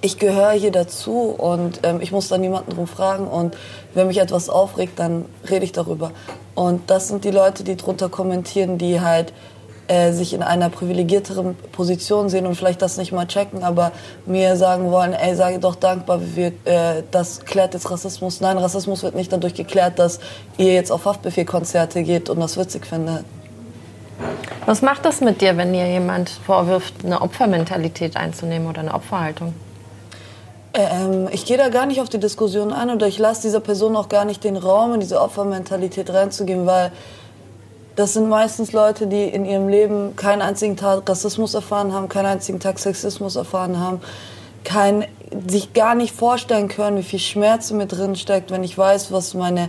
ich 0.00 0.18
gehöre 0.18 0.52
hier 0.52 0.70
dazu 0.70 1.34
und 1.36 1.80
ähm, 1.82 2.00
ich 2.00 2.12
muss 2.12 2.28
da 2.28 2.38
niemanden 2.38 2.72
drum 2.72 2.86
fragen 2.86 3.26
und 3.26 3.56
wenn 3.94 4.06
mich 4.06 4.18
etwas 4.18 4.48
aufregt, 4.48 4.98
dann 4.98 5.24
rede 5.48 5.64
ich 5.64 5.72
darüber. 5.72 6.12
Und 6.54 6.90
das 6.90 7.08
sind 7.08 7.24
die 7.24 7.30
Leute, 7.30 7.64
die 7.64 7.76
drunter 7.76 8.08
kommentieren, 8.08 8.78
die 8.78 9.00
halt 9.00 9.32
äh, 9.88 10.12
sich 10.12 10.34
in 10.34 10.42
einer 10.42 10.68
privilegierteren 10.68 11.54
Position 11.72 12.28
sehen 12.28 12.46
und 12.46 12.54
vielleicht 12.54 12.82
das 12.82 12.96
nicht 12.96 13.10
mal 13.10 13.26
checken, 13.26 13.64
aber 13.64 13.92
mir 14.26 14.56
sagen 14.56 14.90
wollen, 14.90 15.14
ey, 15.14 15.34
sage 15.34 15.58
doch 15.58 15.74
dankbar, 15.74 16.20
wir, 16.34 16.52
äh, 16.64 17.02
das 17.10 17.40
klärt 17.44 17.74
jetzt 17.74 17.90
Rassismus. 17.90 18.40
Nein, 18.40 18.58
Rassismus 18.58 19.02
wird 19.02 19.14
nicht 19.14 19.32
dadurch 19.32 19.54
geklärt, 19.54 19.98
dass 19.98 20.20
ihr 20.58 20.74
jetzt 20.74 20.92
auf 20.92 21.06
Haftbefehlkonzerte 21.06 22.02
geht 22.02 22.28
und 22.28 22.38
das 22.38 22.56
witzig 22.56 22.86
findet. 22.86 23.24
Was 24.66 24.82
macht 24.82 25.04
das 25.04 25.20
mit 25.20 25.40
dir, 25.40 25.56
wenn 25.56 25.72
dir 25.72 25.86
jemand 25.86 26.28
vorwirft, 26.28 27.04
eine 27.04 27.22
Opfermentalität 27.22 28.16
einzunehmen 28.16 28.68
oder 28.68 28.80
eine 28.80 28.94
Opferhaltung? 28.94 29.54
Ähm, 30.74 31.28
ich 31.32 31.46
gehe 31.46 31.56
da 31.56 31.70
gar 31.70 31.86
nicht 31.86 32.00
auf 32.00 32.08
die 32.08 32.20
Diskussion 32.20 32.72
ein 32.72 32.90
oder 32.90 33.06
ich 33.06 33.18
lasse 33.18 33.42
dieser 33.42 33.60
Person 33.60 33.96
auch 33.96 34.08
gar 34.08 34.24
nicht 34.24 34.44
den 34.44 34.56
Raum, 34.56 34.94
in 34.94 35.00
diese 35.00 35.20
Opfermentalität 35.20 36.10
reinzugehen, 36.10 36.66
weil 36.66 36.92
das 37.96 38.12
sind 38.12 38.28
meistens 38.28 38.72
Leute, 38.72 39.08
die 39.08 39.24
in 39.24 39.44
ihrem 39.44 39.68
Leben 39.68 40.14
keinen 40.14 40.40
einzigen 40.40 40.76
Tag 40.76 41.08
Rassismus 41.08 41.54
erfahren 41.54 41.92
haben, 41.92 42.08
keinen 42.08 42.26
einzigen 42.26 42.60
Tag 42.60 42.78
Sexismus 42.78 43.34
erfahren 43.34 43.80
haben, 43.80 44.00
kein, 44.62 45.04
sich 45.48 45.72
gar 45.72 45.96
nicht 45.96 46.14
vorstellen 46.14 46.68
können, 46.68 46.98
wie 46.98 47.02
viel 47.02 47.18
Schmerz 47.18 47.72
mir 47.72 47.86
drin 47.86 48.14
steckt, 48.14 48.52
wenn 48.52 48.62
ich 48.62 48.78
weiß, 48.78 49.10
was 49.10 49.34
meine 49.34 49.68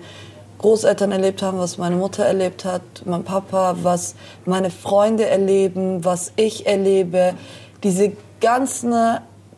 Großeltern 0.59 1.11
erlebt 1.11 1.41
haben, 1.41 1.57
was 1.57 1.77
meine 1.77 1.95
Mutter 1.95 2.25
erlebt 2.25 2.65
hat, 2.65 2.81
mein 3.05 3.23
Papa, 3.23 3.77
was 3.81 4.15
meine 4.45 4.69
Freunde 4.69 5.25
erleben, 5.25 6.05
was 6.05 6.33
ich 6.35 6.67
erlebe. 6.67 7.33
Diese 7.83 8.11
ganzen 8.41 8.93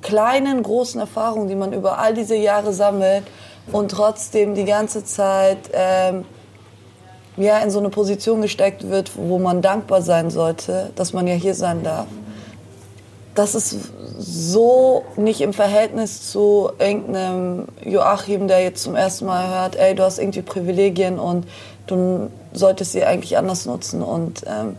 kleinen, 0.02 0.64
großen 0.64 1.00
Erfahrungen, 1.00 1.48
die 1.48 1.56
man 1.56 1.74
über 1.74 1.98
all 1.98 2.14
diese 2.14 2.36
Jahre 2.36 2.72
sammelt 2.72 3.24
und 3.72 3.92
trotzdem 3.92 4.56
die 4.56 4.66
ganze 4.66 5.04
Zeit 5.04 5.70
ähm, 5.74 6.26
ja, 7.38 7.60
in 7.60 7.72
so 7.72 7.80
eine 7.80 7.90
Position 7.90 8.42
gesteckt 8.42 8.88
wird, 8.90 9.12
wo 9.16 9.40
man 9.40 9.62
dankbar 9.62 10.02
sein 10.02 10.30
sollte, 10.30 10.92
dass 10.96 11.14
man 11.14 11.28
ja 11.28 11.34
hier 11.34 11.56
sein 11.56 11.84
darf. 11.84 12.08
Das 13.34 13.56
ist 13.56 13.78
so 14.18 15.06
nicht 15.16 15.42
im 15.42 15.54
Verhältnis 15.54 16.30
zu 16.30 16.70
irgendeinem 16.80 17.68
Joachim, 17.84 18.48
der 18.48 18.62
jetzt 18.62 18.84
zum 18.84 18.96
ersten 18.96 19.26
Mal 19.26 19.48
hört, 19.48 19.78
ey, 19.78 19.96
du 19.96 20.04
hast 20.04 20.20
irgendwie 20.20 20.42
Privilegien 20.42 21.18
und 21.18 21.48
du 21.88 22.30
solltest 22.52 22.92
sie 22.92 23.04
eigentlich 23.04 23.38
anders 23.38 23.66
nutzen 23.66 24.02
und 24.02 24.44
ähm, 24.46 24.76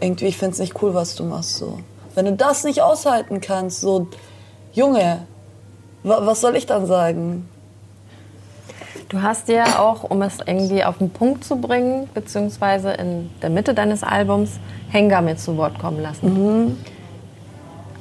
irgendwie, 0.00 0.26
ich 0.26 0.38
finde 0.38 0.52
es 0.52 0.58
nicht 0.60 0.80
cool, 0.80 0.94
was 0.94 1.16
du 1.16 1.24
machst. 1.24 1.56
So. 1.56 1.80
Wenn 2.14 2.26
du 2.26 2.32
das 2.32 2.64
nicht 2.64 2.82
aushalten 2.82 3.40
kannst, 3.40 3.80
so 3.80 4.06
Junge, 4.72 5.26
was 6.04 6.40
soll 6.40 6.56
ich 6.56 6.66
dann 6.66 6.86
sagen? 6.86 7.48
Du 9.08 9.22
hast 9.22 9.48
dir 9.48 9.80
auch, 9.80 10.04
um 10.04 10.20
es 10.22 10.38
irgendwie 10.44 10.84
auf 10.84 10.98
den 10.98 11.10
Punkt 11.10 11.42
zu 11.42 11.56
bringen, 11.56 12.08
beziehungsweise 12.12 12.92
in 12.92 13.30
der 13.40 13.50
Mitte 13.50 13.72
deines 13.72 14.02
Albums, 14.02 14.58
Hengame 14.90 15.36
zu 15.36 15.56
Wort 15.56 15.78
kommen 15.78 16.00
lassen. 16.00 16.66
Mhm. 16.66 16.76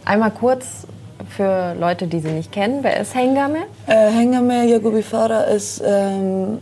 Einmal 0.08 0.32
kurz 0.32 0.88
für 1.36 1.76
Leute, 1.78 2.08
die 2.08 2.22
sie 2.22 2.32
nicht 2.32 2.54
kennen. 2.54 2.80
Wer 2.82 3.02
ist 3.02 3.14
Hengame? 3.14 3.64
Äh, 3.88 4.10
Hengame 4.10 4.66
Yagubi 4.66 5.04
Farah 5.04 5.42
ist, 5.42 5.84
ähm, 5.86 6.60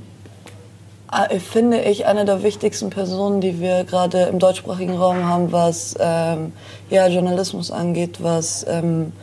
äh, 1.12 1.38
finde 1.38 1.82
ich, 1.82 2.08
eine 2.08 2.26
der 2.26 2.42
wichtigsten 2.42 2.90
Personen, 2.90 3.42
die 3.42 3.60
wir 3.60 3.84
gerade 3.84 4.24
im 4.24 4.40
deutschsprachigen 4.40 4.98
Raum 4.98 5.30
haben, 5.30 5.52
was 5.52 5.94
ähm, 6.00 6.54
ja, 6.90 7.06
Journalismus 7.06 7.70
angeht, 7.70 8.24
was 8.24 8.66
ähm, 8.68 9.14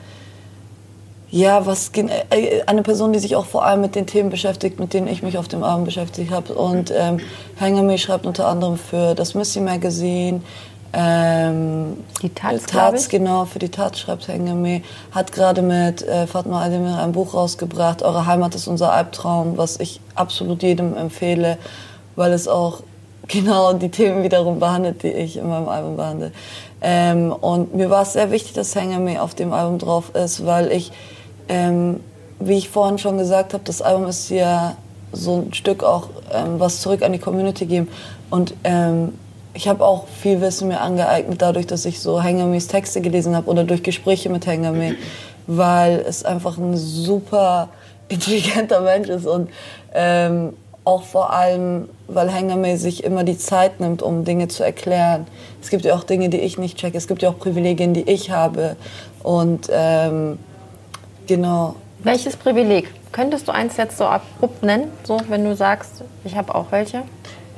ja, 1.33 1.67
was 1.67 1.91
äh, 1.97 2.63
eine 2.67 2.83
Person, 2.83 3.13
die 3.13 3.19
sich 3.19 3.35
auch 3.35 3.47
vor 3.47 3.65
allem 3.65 3.81
mit 3.81 3.97
den 3.97 4.07
Themen 4.07 4.31
beschäftigt, 4.31 4.79
mit 4.79 4.93
denen 4.93 5.09
ich 5.09 5.23
mich 5.23 5.37
auf 5.37 5.49
dem 5.49 5.65
Abend 5.65 5.87
beschäftigt 5.87 6.31
habe. 6.31 6.55
Und 6.55 6.93
ähm, 6.95 7.19
Hangame 7.59 7.99
schreibt 7.99 8.27
unter 8.27 8.47
anderem 8.47 8.77
für 8.77 9.15
das 9.15 9.35
Missy 9.35 9.61
Magazine. 9.61 10.43
Ähm, 10.95 12.05
die 12.21 12.29
Taz, 12.29 12.65
Taz 12.65 13.09
genau, 13.09 13.47
für 13.47 13.59
die 13.59 13.71
Taz 13.71 13.99
schreibt 13.99 14.29
Hengame. 14.29 14.83
Hat 15.11 15.33
gerade 15.33 15.63
mit 15.63 16.03
äh, 16.03 16.27
Fatma 16.27 16.63
Ademir 16.63 16.99
ein 16.99 17.13
Buch 17.13 17.35
rausgebracht, 17.35 18.03
Eure 18.03 18.27
Heimat 18.27 18.55
ist 18.55 18.67
unser 18.67 18.93
Albtraum, 18.93 19.57
was 19.57 19.81
ich 19.81 20.01
absolut 20.15 20.63
jedem 20.63 20.97
empfehle, 20.97 21.59
weil 22.17 22.33
es 22.33 22.47
auch 22.49 22.83
genau 23.29 23.73
die 23.73 23.91
Themen 23.91 24.23
wiederum 24.23 24.59
behandelt, 24.59 25.03
die 25.03 25.09
ich 25.09 25.37
in 25.37 25.49
meinem 25.49 25.69
Album 25.69 25.97
behandle. 25.97 26.33
Ähm, 26.81 27.33
und 27.33 27.75
mir 27.75 27.89
war 27.89 28.03
es 28.03 28.13
sehr 28.13 28.31
wichtig, 28.31 28.53
dass 28.53 28.75
Hengame 28.75 29.23
auf 29.23 29.35
dem 29.35 29.53
Album 29.53 29.79
drauf 29.79 30.15
ist, 30.15 30.45
weil 30.45 30.71
ich 30.73 30.93
ähm, 31.49 32.01
wie 32.47 32.59
ich 32.59 32.69
vorhin 32.69 32.99
schon 32.99 33.19
gesagt 33.19 33.55
habe, 33.55 33.65
das 33.65 33.83
Album 33.83 34.07
ist 34.07 34.31
ja 34.31 34.77
so 35.13 35.43
ein 35.43 35.55
Stück 35.55 35.85
auch 35.85 36.09
ähm, 36.33 36.59
was 36.59 36.81
zurück 36.81 37.03
an 37.03 37.13
die 37.13 37.19
Community 37.19 37.67
geben. 37.67 37.89
Und 38.31 38.55
ähm, 38.65 39.13
ich 39.55 39.69
habe 39.69 39.85
auch 39.85 40.07
viel 40.09 40.41
Wissen 40.41 40.69
mir 40.69 40.81
angeeignet, 40.81 41.43
dadurch, 41.43 41.67
dass 41.67 41.85
ich 41.85 42.01
so 42.01 42.23
Hengamis 42.23 42.69
Texte 42.69 43.01
gelesen 43.01 43.37
habe 43.37 43.51
oder 43.51 43.65
durch 43.65 43.83
Gespräche 43.83 44.31
mit 44.31 44.47
Hengame, 44.47 44.97
weil 45.47 46.05
es 46.07 46.25
einfach 46.25 46.59
ein 46.59 46.77
super 46.77 47.69
intelligenter 48.09 48.81
Mensch 48.81 49.09
ist 49.09 49.27
und 49.27 49.51
ähm, 49.95 50.55
auch 50.85 51.05
vor 51.05 51.33
allem, 51.33 51.89
weil 52.09 52.29
Hengame 52.31 52.77
sich 52.77 53.05
immer 53.05 53.23
die 53.23 53.39
Zeit 53.39 53.79
nimmt, 53.79 54.03
um 54.03 54.25
Dinge 54.25 54.49
zu 54.49 54.65
erklären. 54.65 55.27
Es 55.61 55.71
gibt 55.71 55.85
ja 55.85 55.95
auch 55.95 56.03
Dinge, 56.03 56.29
die 56.29 56.41
ich 56.41 56.59
nicht 56.59 56.77
checke. 56.77 56.99
Es 56.99 57.07
gibt 57.07 57.23
ja 57.23 57.31
auch 57.31 57.39
Privilegien, 57.39 57.95
die 57.95 58.11
ich 58.11 58.33
habe. 58.33 58.75
Und 59.23 59.69
ähm, 59.71 60.39
Genau. 61.27 61.77
Welches 62.01 62.37
Privileg? 62.37 62.93
Könntest 63.13 63.47
du 63.47 63.53
eins 63.53 63.77
jetzt 63.77 63.97
so 63.97 64.05
abrupt 64.05 64.63
nennen, 64.63 64.91
so 65.05 65.21
wenn 65.29 65.45
du 65.45 65.55
sagst, 65.55 66.03
ich 66.25 66.37
habe 66.37 66.55
auch 66.55 66.67
welche? 66.73 67.03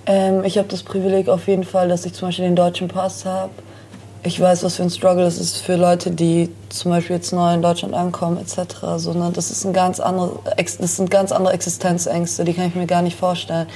Ähm, 0.06 0.44
ich 0.44 0.58
habe 0.58 0.68
das 0.68 0.82
Privileg 0.82 1.28
auf 1.28 1.46
jeden 1.48 1.64
Fall, 1.64 1.88
dass 1.88 2.04
ich 2.04 2.12
zum 2.14 2.28
Beispiel 2.28 2.44
den 2.44 2.56
deutschen 2.56 2.88
Pass 2.88 3.24
habe. 3.24 3.50
Ich 4.26 4.40
weiß, 4.40 4.64
was 4.64 4.76
für 4.76 4.82
ein 4.82 4.90
Struggle 4.90 5.24
das 5.24 5.38
ist 5.38 5.58
für 5.58 5.76
Leute, 5.76 6.10
die 6.10 6.48
zum 6.70 6.92
Beispiel 6.92 7.16
jetzt 7.16 7.32
neu 7.32 7.52
in 7.52 7.60
Deutschland 7.60 7.92
ankommen 7.92 8.38
etc. 8.38 8.96
Sondern 8.96 9.34
das, 9.34 9.50
ist 9.50 9.64
ein 9.64 9.74
ganz 9.74 10.00
andere, 10.00 10.38
das 10.56 10.96
sind 10.96 11.10
ganz 11.10 11.30
andere 11.30 11.52
Existenzängste, 11.52 12.44
die 12.44 12.54
kann 12.54 12.68
ich 12.68 12.74
mir 12.74 12.86
gar 12.86 13.02
nicht 13.02 13.18
vorstellen. 13.18 13.66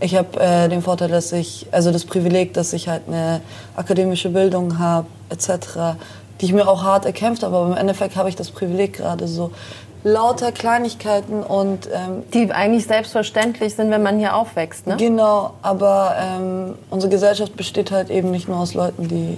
Ich 0.00 0.16
habe 0.16 0.40
äh, 0.40 0.68
den 0.68 0.82
Vorteil, 0.82 1.08
dass 1.08 1.30
ich, 1.30 1.68
also 1.70 1.92
das 1.92 2.04
Privileg, 2.04 2.52
dass 2.54 2.72
ich 2.72 2.88
halt 2.88 3.02
eine 3.06 3.40
akademische 3.76 4.30
Bildung 4.30 4.80
habe 4.80 5.06
etc 5.30 5.96
die 6.42 6.46
ich 6.46 6.52
mir 6.52 6.66
auch 6.68 6.82
hart 6.82 7.06
erkämpft 7.06 7.44
habe. 7.44 7.56
Aber 7.56 7.66
im 7.68 7.76
Endeffekt 7.76 8.16
habe 8.16 8.28
ich 8.28 8.36
das 8.36 8.50
Privileg 8.50 8.94
gerade 8.94 9.28
so 9.28 9.52
lauter 10.04 10.50
Kleinigkeiten 10.50 11.42
und 11.42 11.86
ähm, 11.86 12.24
die 12.34 12.50
eigentlich 12.50 12.86
selbstverständlich 12.86 13.74
sind, 13.74 13.90
wenn 13.90 14.02
man 14.02 14.18
hier 14.18 14.34
aufwächst, 14.34 14.86
ne? 14.86 14.96
Genau, 14.96 15.54
aber 15.62 16.16
ähm, 16.18 16.74
unsere 16.90 17.10
Gesellschaft 17.10 17.56
besteht 17.56 17.90
halt 17.90 18.10
eben 18.10 18.30
nicht 18.30 18.48
nur 18.48 18.58
aus 18.58 18.74
Leuten, 18.74 19.06
die 19.08 19.36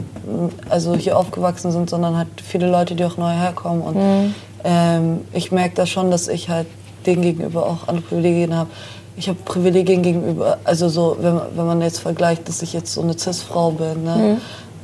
also 0.71 0.95
hier 0.95 1.19
aufgewachsen 1.19 1.71
sind, 1.71 1.91
sondern 1.91 2.17
halt 2.17 2.29
viele 2.43 2.71
Leute, 2.71 2.95
die 2.95 3.05
auch 3.05 3.17
neu 3.17 3.33
herkommen 3.33 3.83
und 3.83 3.97
mhm. 3.97 4.35
ähm, 4.65 5.21
ich 5.33 5.53
merke 5.53 5.75
da 5.75 5.87
schon, 5.87 6.11
dass 6.11 6.29
ich 6.29 6.49
halt 6.49 6.67
denen 7.05 7.23
gegenüber 7.23 7.67
auch 7.67 7.89
andere 7.89 8.07
Privilegien 8.07 8.57
habe. 8.57 8.71
Ich 9.17 9.29
habe 9.29 9.39
Privilegien 9.45 10.03
gegenüber, 10.03 10.59
also 10.65 10.89
so, 10.89 11.19
wenn, 11.21 11.39
wenn 11.55 11.67
man 11.67 11.83
jetzt 11.83 12.01
vergleicht, 12.01 12.49
dass 12.49 12.63
ich 12.63 12.73
jetzt 12.73 12.93
so 12.93 13.03
eine 13.03 13.17
Cis-Frau 13.17 13.73
bin, 13.73 14.03
ne? 14.03 14.17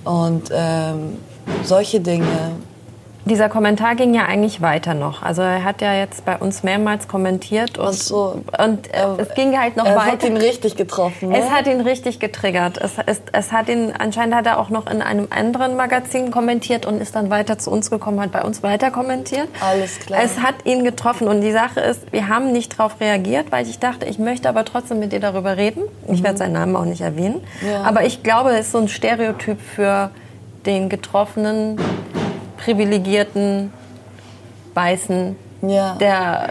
Mhm. 0.04 0.10
Und 0.10 0.50
ähm, 0.52 1.18
solche 1.64 2.00
Dinge. 2.00 2.26
Dieser 3.30 3.48
Kommentar 3.48 3.94
ging 3.94 4.12
ja 4.12 4.24
eigentlich 4.24 4.60
weiter 4.60 4.92
noch. 4.92 5.22
Also 5.22 5.42
er 5.42 5.62
hat 5.62 5.80
ja 5.82 5.94
jetzt 5.94 6.24
bei 6.24 6.36
uns 6.36 6.64
mehrmals 6.64 7.06
kommentiert 7.06 7.78
und, 7.78 7.94
so. 7.94 8.42
und 8.58 8.92
äh, 8.92 9.04
es 9.18 9.32
ging 9.34 9.56
halt 9.56 9.76
noch 9.76 9.86
er 9.86 9.94
weiter. 9.94 10.06
Es 10.06 10.12
hat 10.14 10.24
ihn 10.24 10.36
richtig 10.36 10.74
getroffen. 10.74 11.28
Ne? 11.28 11.38
Es 11.38 11.48
hat 11.48 11.68
ihn 11.68 11.80
richtig 11.80 12.18
getriggert. 12.18 12.78
Es, 12.78 12.94
es, 13.06 13.22
es 13.30 13.52
hat 13.52 13.68
ihn 13.68 13.92
anscheinend 13.96 14.34
hat 14.34 14.46
er 14.46 14.58
auch 14.58 14.68
noch 14.68 14.90
in 14.90 15.00
einem 15.00 15.28
anderen 15.30 15.76
Magazin 15.76 16.32
kommentiert 16.32 16.86
und 16.86 17.00
ist 17.00 17.14
dann 17.14 17.30
weiter 17.30 17.56
zu 17.56 17.70
uns 17.70 17.88
gekommen, 17.88 18.20
hat 18.20 18.32
bei 18.32 18.42
uns 18.42 18.64
weiter 18.64 18.90
kommentiert. 18.90 19.46
Alles 19.60 20.00
klar. 20.00 20.20
Es 20.24 20.40
hat 20.40 20.56
ihn 20.64 20.82
getroffen 20.82 21.28
und 21.28 21.40
die 21.40 21.52
Sache 21.52 21.78
ist, 21.78 22.12
wir 22.12 22.26
haben 22.26 22.50
nicht 22.50 22.80
darauf 22.80 23.00
reagiert, 23.00 23.52
weil 23.52 23.64
ich 23.68 23.78
dachte, 23.78 24.06
ich 24.06 24.18
möchte 24.18 24.48
aber 24.48 24.64
trotzdem 24.64 24.98
mit 24.98 25.12
dir 25.12 25.20
darüber 25.20 25.56
reden. 25.56 25.84
Mhm. 26.08 26.14
Ich 26.14 26.24
werde 26.24 26.36
seinen 26.36 26.54
Namen 26.54 26.74
auch 26.74 26.84
nicht 26.84 27.00
erwähnen. 27.00 27.40
Ja. 27.64 27.84
Aber 27.84 28.04
ich 28.04 28.24
glaube, 28.24 28.50
es 28.50 28.66
ist 28.66 28.72
so 28.72 28.78
ein 28.78 28.88
Stereotyp 28.88 29.60
für 29.60 30.10
den 30.66 30.88
getroffenen, 30.88 31.78
privilegierten, 32.64 33.72
weißen, 34.74 35.36
ja. 35.62 35.94
der 35.96 36.50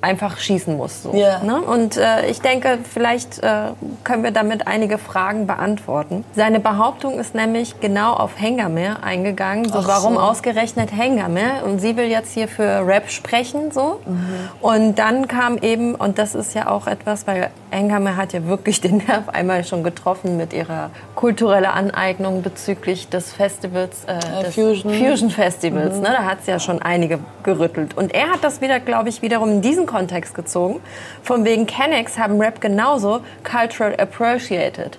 einfach 0.00 0.38
schießen 0.38 0.76
muss. 0.76 1.02
So, 1.02 1.12
yeah. 1.12 1.42
ne? 1.42 1.60
Und 1.60 1.96
äh, 1.96 2.26
ich 2.30 2.40
denke, 2.40 2.78
vielleicht 2.82 3.42
äh, 3.42 3.72
können 4.04 4.22
wir 4.22 4.30
damit 4.30 4.66
einige 4.66 4.98
Fragen 4.98 5.46
beantworten. 5.46 6.24
Seine 6.34 6.60
Behauptung 6.60 7.18
ist 7.18 7.34
nämlich 7.34 7.80
genau 7.80 8.14
auf 8.14 8.40
Hengame 8.40 9.02
eingegangen. 9.02 9.66
So, 9.66 9.86
warum 9.86 10.14
so. 10.14 10.20
ausgerechnet 10.20 10.90
Hengame? 10.92 11.64
Und 11.64 11.80
sie 11.80 11.96
will 11.96 12.06
jetzt 12.06 12.32
hier 12.32 12.48
für 12.48 12.86
Rap 12.86 13.10
sprechen. 13.10 13.70
so. 13.72 14.00
Mhm. 14.06 14.26
Und 14.60 14.98
dann 14.98 15.28
kam 15.28 15.58
eben, 15.58 15.94
und 15.94 16.18
das 16.18 16.34
ist 16.34 16.54
ja 16.54 16.68
auch 16.70 16.86
etwas, 16.86 17.26
weil 17.26 17.50
Hengame 17.70 18.16
hat 18.16 18.32
ja 18.32 18.46
wirklich 18.46 18.80
den 18.80 18.98
Nerv 18.98 19.28
einmal 19.28 19.64
schon 19.64 19.84
getroffen 19.84 20.36
mit 20.36 20.52
ihrer 20.52 20.90
kulturellen 21.14 21.66
Aneignung 21.66 22.42
bezüglich 22.42 23.08
des 23.08 23.32
Festivals, 23.32 24.04
äh, 24.06 24.14
äh 24.14 24.44
des 24.44 24.54
Fusion. 24.54 24.94
Fusion 24.94 25.30
Festivals. 25.30 25.96
Mhm. 25.96 26.02
Ne? 26.02 26.14
Da 26.16 26.24
hat 26.24 26.38
es 26.40 26.46
ja 26.46 26.58
schon 26.58 26.80
einige 26.80 27.18
gerüttelt. 27.42 27.96
Und 27.96 28.14
er 28.14 28.30
hat 28.30 28.42
das 28.42 28.60
wieder, 28.60 28.80
glaube 28.80 29.08
ich, 29.08 29.22
wiederum 29.22 29.50
in 29.50 29.62
diesen 29.62 29.86
Kontext 29.90 30.34
gezogen. 30.34 30.80
Von 31.22 31.44
wegen 31.44 31.66
Kennex 31.66 32.16
haben 32.16 32.40
Rap 32.40 32.60
genauso 32.60 33.20
cultural 33.42 33.94
appreciated. 33.98 34.98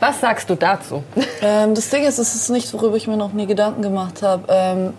Was 0.00 0.20
sagst 0.20 0.48
du 0.48 0.54
dazu? 0.54 1.02
Ähm, 1.42 1.74
das 1.74 1.88
Ding 1.88 2.04
ist, 2.04 2.18
es 2.18 2.34
ist 2.34 2.50
nichts, 2.50 2.74
worüber 2.74 2.96
ich 2.96 3.06
mir 3.06 3.16
noch 3.16 3.32
nie 3.32 3.46
Gedanken 3.46 3.80
gemacht 3.80 4.22
habe. 4.22 4.44
Ähm, 4.48 4.92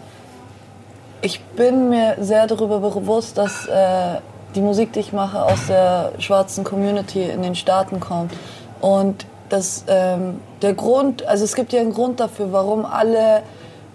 ich 1.21 1.39
bin 1.39 1.89
mir 1.89 2.17
sehr 2.19 2.47
darüber 2.47 2.79
bewusst, 2.79 3.37
dass 3.37 3.67
äh, 3.67 4.19
die 4.55 4.61
Musik, 4.61 4.93
die 4.93 5.01
ich 5.01 5.13
mache, 5.13 5.43
aus 5.43 5.67
der 5.67 6.13
schwarzen 6.17 6.63
Community 6.63 7.21
in 7.21 7.43
den 7.43 7.53
Staaten 7.53 7.99
kommt. 7.99 8.33
Und 8.79 9.27
das, 9.49 9.85
ähm, 9.87 10.41
der 10.63 10.73
Grund, 10.73 11.25
also 11.27 11.43
es 11.43 11.53
gibt 11.53 11.73
ja 11.73 11.81
einen 11.81 11.93
Grund 11.93 12.19
dafür, 12.19 12.51
warum 12.51 12.85
alle 12.85 13.43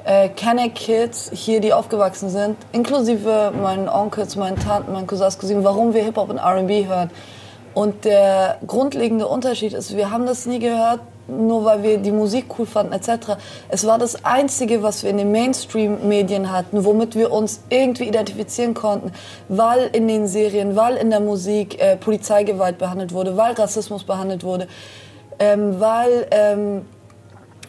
äh, 0.06 0.28
kenne 0.28 0.70
Kids 0.70 1.30
hier, 1.34 1.60
die 1.60 1.72
aufgewachsen 1.72 2.30
sind, 2.30 2.56
inklusive 2.72 3.52
meinen 3.60 3.88
Onkels, 3.88 4.36
meinen 4.36 4.56
Tanten, 4.56 4.92
meinen 4.92 5.06
Cousins, 5.06 5.38
Cousinen, 5.38 5.64
warum 5.64 5.94
wir 5.94 6.04
Hip-Hop 6.04 6.30
und 6.30 6.38
R&B 6.38 6.86
hören. 6.86 7.10
Und 7.74 8.04
der 8.04 8.58
grundlegende 8.66 9.26
Unterschied 9.26 9.74
ist, 9.74 9.96
wir 9.96 10.10
haben 10.10 10.24
das 10.24 10.46
nie 10.46 10.60
gehört, 10.60 11.00
nur 11.28 11.64
weil 11.64 11.82
wir 11.82 11.98
die 11.98 12.12
Musik 12.12 12.46
cool 12.56 12.66
fanden 12.66 12.92
etc. 12.92 13.32
Es 13.68 13.84
war 13.84 13.98
das 13.98 14.24
Einzige, 14.24 14.82
was 14.82 15.02
wir 15.02 15.10
in 15.10 15.18
den 15.18 15.32
Mainstream-Medien 15.32 16.52
hatten, 16.52 16.84
womit 16.84 17.16
wir 17.16 17.32
uns 17.32 17.62
irgendwie 17.68 18.04
identifizieren 18.04 18.74
konnten, 18.74 19.12
weil 19.48 19.90
in 19.92 20.06
den 20.06 20.28
Serien, 20.28 20.76
weil 20.76 20.96
in 20.96 21.10
der 21.10 21.20
Musik 21.20 21.82
äh, 21.82 21.96
Polizeigewalt 21.96 22.78
behandelt 22.78 23.12
wurde, 23.12 23.36
weil 23.36 23.54
Rassismus 23.54 24.04
behandelt 24.04 24.44
wurde, 24.44 24.68
ähm, 25.40 25.80
weil 25.80 26.28
ähm, 26.30 26.86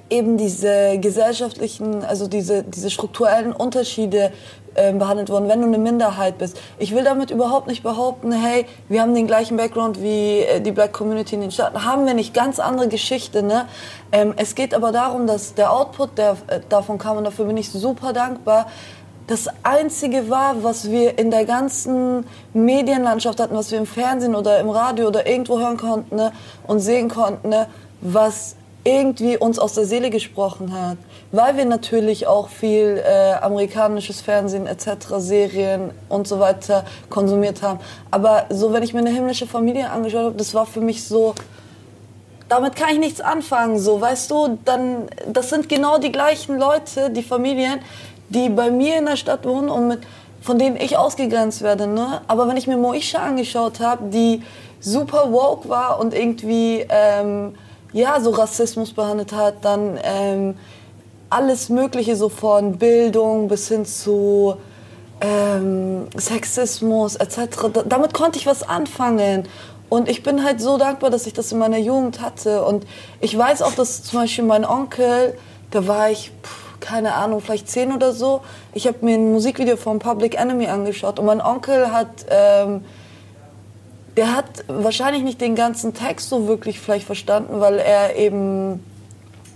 eben 0.09 0.37
diese 0.37 0.97
gesellschaftlichen, 0.99 2.03
also 2.03 2.27
diese, 2.27 2.63
diese 2.63 2.89
strukturellen 2.89 3.51
Unterschiede 3.53 4.31
äh, 4.75 4.93
behandelt 4.93 5.29
wurden, 5.29 5.49
wenn 5.49 5.61
du 5.61 5.67
eine 5.67 5.79
Minderheit 5.79 6.37
bist. 6.37 6.59
Ich 6.77 6.93
will 6.93 7.03
damit 7.03 7.31
überhaupt 7.31 7.67
nicht 7.67 7.81
behaupten, 7.81 8.31
hey, 8.31 8.65
wir 8.89 9.01
haben 9.01 9.15
den 9.15 9.25
gleichen 9.25 9.57
Background 9.57 10.01
wie 10.01 10.41
äh, 10.41 10.61
die 10.61 10.71
Black 10.71 10.93
Community 10.93 11.33
in 11.33 11.41
den 11.41 11.51
Staaten. 11.51 11.83
Haben 11.83 12.05
wir 12.05 12.13
nicht, 12.13 12.33
ganz 12.33 12.59
andere 12.59 12.87
Geschichte. 12.87 13.41
Ne? 13.41 13.65
Ähm, 14.11 14.33
es 14.37 14.53
geht 14.53 14.75
aber 14.75 14.91
darum, 14.91 15.25
dass 15.25 15.55
der 15.55 15.73
Output, 15.73 16.17
der 16.19 16.37
äh, 16.45 16.59
davon 16.69 16.99
kam, 16.99 17.17
und 17.17 17.23
dafür 17.23 17.45
bin 17.45 17.57
ich 17.57 17.71
super 17.71 18.13
dankbar, 18.13 18.67
das 19.25 19.49
Einzige 19.63 20.29
war, 20.29 20.63
was 20.63 20.91
wir 20.91 21.17
in 21.17 21.31
der 21.31 21.45
ganzen 21.45 22.25
Medienlandschaft 22.53 23.39
hatten, 23.39 23.55
was 23.55 23.71
wir 23.71 23.79
im 23.79 23.87
Fernsehen 23.87 24.35
oder 24.35 24.59
im 24.59 24.69
Radio 24.69 25.07
oder 25.07 25.27
irgendwo 25.27 25.59
hören 25.59 25.77
konnten 25.77 26.17
ne, 26.17 26.31
und 26.67 26.79
sehen 26.81 27.09
konnten, 27.09 27.49
ne, 27.49 27.67
was 27.99 28.56
irgendwie 28.87 29.37
uns 29.37 29.59
aus 29.59 29.73
der 29.73 29.85
Seele 29.85 30.09
gesprochen 30.09 30.71
hat. 30.71 30.97
Weil 31.33 31.57
wir 31.57 31.65
natürlich 31.65 32.25
auch 32.25 32.47
viel 32.47 33.03
äh, 33.05 33.33
amerikanisches 33.33 34.21
Fernsehen 34.21 34.65
etc., 34.65 34.87
Serien 35.17 35.91
und 36.07 36.27
so 36.27 36.39
weiter 36.39 36.85
konsumiert 37.09 37.61
haben. 37.61 37.79
Aber 38.11 38.45
so, 38.49 38.71
wenn 38.71 38.83
ich 38.83 38.93
mir 38.93 39.01
eine 39.01 39.09
himmlische 39.09 39.45
Familie 39.45 39.89
angeschaut 39.89 40.25
habe, 40.25 40.35
das 40.35 40.53
war 40.53 40.65
für 40.65 40.79
mich 40.79 41.03
so, 41.03 41.35
damit 42.47 42.77
kann 42.77 42.89
ich 42.93 42.99
nichts 42.99 43.19
anfangen, 43.19 43.77
so, 43.77 43.99
weißt 43.99 44.31
du, 44.31 44.57
dann, 44.63 45.09
das 45.27 45.49
sind 45.49 45.67
genau 45.67 45.97
die 45.97 46.13
gleichen 46.13 46.57
Leute, 46.57 47.09
die 47.09 47.23
Familien, 47.23 47.79
die 48.29 48.47
bei 48.47 48.71
mir 48.71 48.97
in 48.97 49.05
der 49.05 49.17
Stadt 49.17 49.45
wohnen 49.45 49.67
und 49.67 49.89
mit, 49.89 49.99
von 50.41 50.57
denen 50.57 50.77
ich 50.77 50.97
ausgegrenzt 50.97 51.61
werde, 51.61 51.87
ne? 51.87 52.21
Aber 52.27 52.47
wenn 52.47 52.55
ich 52.55 52.67
mir 52.67 52.77
Moisha 52.77 53.19
angeschaut 53.19 53.81
habe, 53.81 54.05
die 54.09 54.43
super 54.79 55.33
woke 55.33 55.67
war 55.67 55.99
und 55.99 56.13
irgendwie, 56.13 56.85
ähm, 56.87 57.53
ja, 57.97 58.19
so 58.21 58.29
Rassismus 58.29 58.93
behandelt 58.93 59.33
hat, 59.33 59.65
dann 59.65 59.99
ähm, 60.03 60.55
alles 61.31 61.69
Mögliche, 61.69 62.15
so 62.15 62.29
von 62.29 62.77
Bildung 62.77 63.47
bis 63.47 63.67
hin 63.69 63.85
zu 63.85 64.55
ähm, 65.19 66.07
Sexismus 66.15 67.15
etc. 67.15 67.39
Da, 67.73 67.83
damit 67.83 68.13
konnte 68.13 68.37
ich 68.37 68.45
was 68.45 68.61
anfangen. 68.61 69.47
Und 69.89 70.09
ich 70.09 70.21
bin 70.21 70.43
halt 70.43 70.61
so 70.61 70.77
dankbar, 70.77 71.09
dass 71.09 71.25
ich 71.25 71.33
das 71.33 71.51
in 71.51 71.57
meiner 71.57 71.79
Jugend 71.79 72.21
hatte. 72.21 72.63
Und 72.63 72.85
ich 73.19 73.35
weiß 73.35 73.63
auch, 73.63 73.73
dass 73.73 74.03
zum 74.03 74.19
Beispiel 74.19 74.43
mein 74.43 74.63
Onkel, 74.63 75.35
da 75.71 75.87
war 75.87 76.11
ich, 76.11 76.31
pff, 76.43 76.79
keine 76.79 77.15
Ahnung, 77.15 77.41
vielleicht 77.41 77.67
zehn 77.67 77.91
oder 77.91 78.13
so. 78.13 78.41
Ich 78.73 78.85
habe 78.85 78.97
mir 79.01 79.15
ein 79.15 79.31
Musikvideo 79.31 79.75
von 79.75 79.97
Public 79.97 80.39
Enemy 80.39 80.67
angeschaut 80.67 81.17
und 81.17 81.25
mein 81.25 81.41
Onkel 81.41 81.91
hat 81.91 82.25
ähm, 82.29 82.85
der 84.17 84.35
hat 84.35 84.65
wahrscheinlich 84.67 85.23
nicht 85.23 85.39
den 85.39 85.55
ganzen 85.55 85.93
Text 85.93 86.29
so 86.29 86.47
wirklich 86.47 86.79
vielleicht 86.79 87.05
verstanden, 87.05 87.61
weil 87.61 87.77
er 87.77 88.15
eben, 88.15 88.83